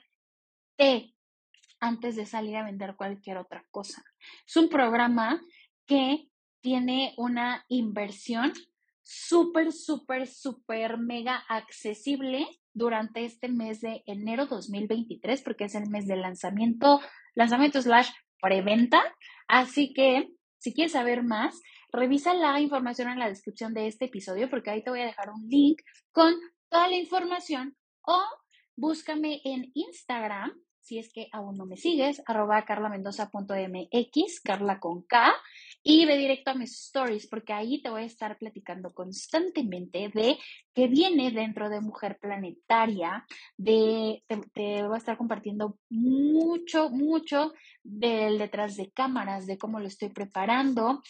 antes 1.80 2.16
de 2.16 2.26
salir 2.26 2.56
a 2.56 2.66
vender 2.66 2.96
cualquier 2.96 3.38
otra 3.38 3.66
cosa. 3.72 4.04
Es 4.48 4.56
un 4.56 4.70
programa 4.70 5.42
que 5.86 6.30
tiene 6.62 7.14
una 7.18 7.66
inversión 7.68 8.54
súper, 9.02 9.72
súper, 9.72 10.28
súper 10.28 10.98
mega 10.98 11.44
accesible 11.48 12.48
durante 12.74 13.24
este 13.24 13.50
mes 13.50 13.82
de 13.82 14.04
enero 14.06 14.48
2023, 14.48 15.42
porque 15.44 15.66
es 15.66 15.76
el 15.76 15.90
mes 15.90 16.08
de 16.08 16.18
lanzamiento, 16.18 17.02
lanzamiento 17.36 17.82
slash 17.82 18.10
preventa. 18.42 19.02
Así 19.48 19.94
que 19.94 20.30
si 20.58 20.74
quieres 20.74 20.94
saber 20.94 21.24
más, 21.24 21.62
Revisa 21.96 22.34
la 22.34 22.60
información 22.60 23.10
en 23.10 23.20
la 23.20 23.30
descripción 23.30 23.74
de 23.74 23.88
este 23.88 24.06
episodio 24.06 24.50
porque 24.50 24.70
ahí 24.70 24.84
te 24.84 24.90
voy 24.90 25.02
a 25.02 25.06
dejar 25.06 25.30
un 25.30 25.48
link 25.48 25.82
con 26.12 26.34
toda 26.70 26.88
la 26.88 26.96
información 26.96 27.76
o 28.02 28.22
búscame 28.76 29.42
en 29.44 29.72
Instagram 29.74 30.52
si 30.86 31.00
es 31.00 31.12
que 31.12 31.28
aún 31.32 31.58
no 31.58 31.66
me 31.66 31.78
sigues, 31.78 32.22
arroba 32.28 32.64
carlamendoza.mx, 32.64 34.42
Carla 34.42 34.80
con 34.80 35.02
K, 35.02 35.34
y 35.82 36.06
ve 36.06 36.16
directo 36.16 36.52
a 36.52 36.54
mis 36.54 36.80
stories, 36.80 37.26
porque 37.28 37.54
ahí 37.54 37.82
te 37.82 37.90
voy 37.90 38.04
a 38.04 38.06
estar 38.06 38.38
platicando 38.38 38.94
constantemente 38.94 40.12
de 40.14 40.38
qué 40.76 40.88
viene 40.88 41.32
dentro 41.32 41.70
de 41.70 41.82
Mujer 41.82 42.20
Planetaria, 42.22 43.26
de, 43.58 44.24
te, 44.28 44.38
te 44.54 44.84
voy 44.84 44.94
a 44.94 45.00
estar 45.00 45.18
compartiendo 45.18 45.80
mucho, 45.90 46.92
mucho 46.92 47.54
del 47.82 48.38
detrás 48.38 48.76
de 48.76 48.92
cámaras, 48.92 49.48
de 49.48 49.58
cómo 49.58 49.80
lo 49.80 49.88
estoy 49.88 50.10
preparando, 50.10 51.02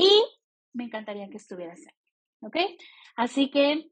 y 0.00 0.24
me 0.72 0.84
encantaría 0.84 1.28
que 1.28 1.36
estuvieras 1.36 1.80
ahí. 1.80 1.94
¿Ok? 2.42 2.56
Así 3.16 3.50
que 3.50 3.90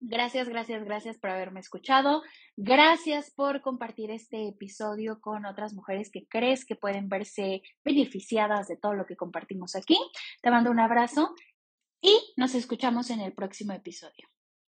gracias, 0.00 0.48
gracias, 0.48 0.84
gracias 0.84 1.18
por 1.18 1.30
haberme 1.30 1.60
escuchado. 1.60 2.22
Gracias 2.56 3.32
por 3.32 3.60
compartir 3.60 4.10
este 4.10 4.48
episodio 4.48 5.20
con 5.20 5.44
otras 5.46 5.74
mujeres 5.74 6.10
que 6.10 6.26
crees 6.28 6.64
que 6.64 6.76
pueden 6.76 7.08
verse 7.08 7.62
beneficiadas 7.84 8.68
de 8.68 8.76
todo 8.76 8.94
lo 8.94 9.06
que 9.06 9.16
compartimos 9.16 9.74
aquí. 9.74 9.98
Te 10.42 10.50
mando 10.50 10.70
un 10.70 10.80
abrazo 10.80 11.34
y 12.00 12.16
nos 12.36 12.54
escuchamos 12.54 13.10
en 13.10 13.20
el 13.20 13.32
próximo 13.32 13.72
episodio. 13.72 14.28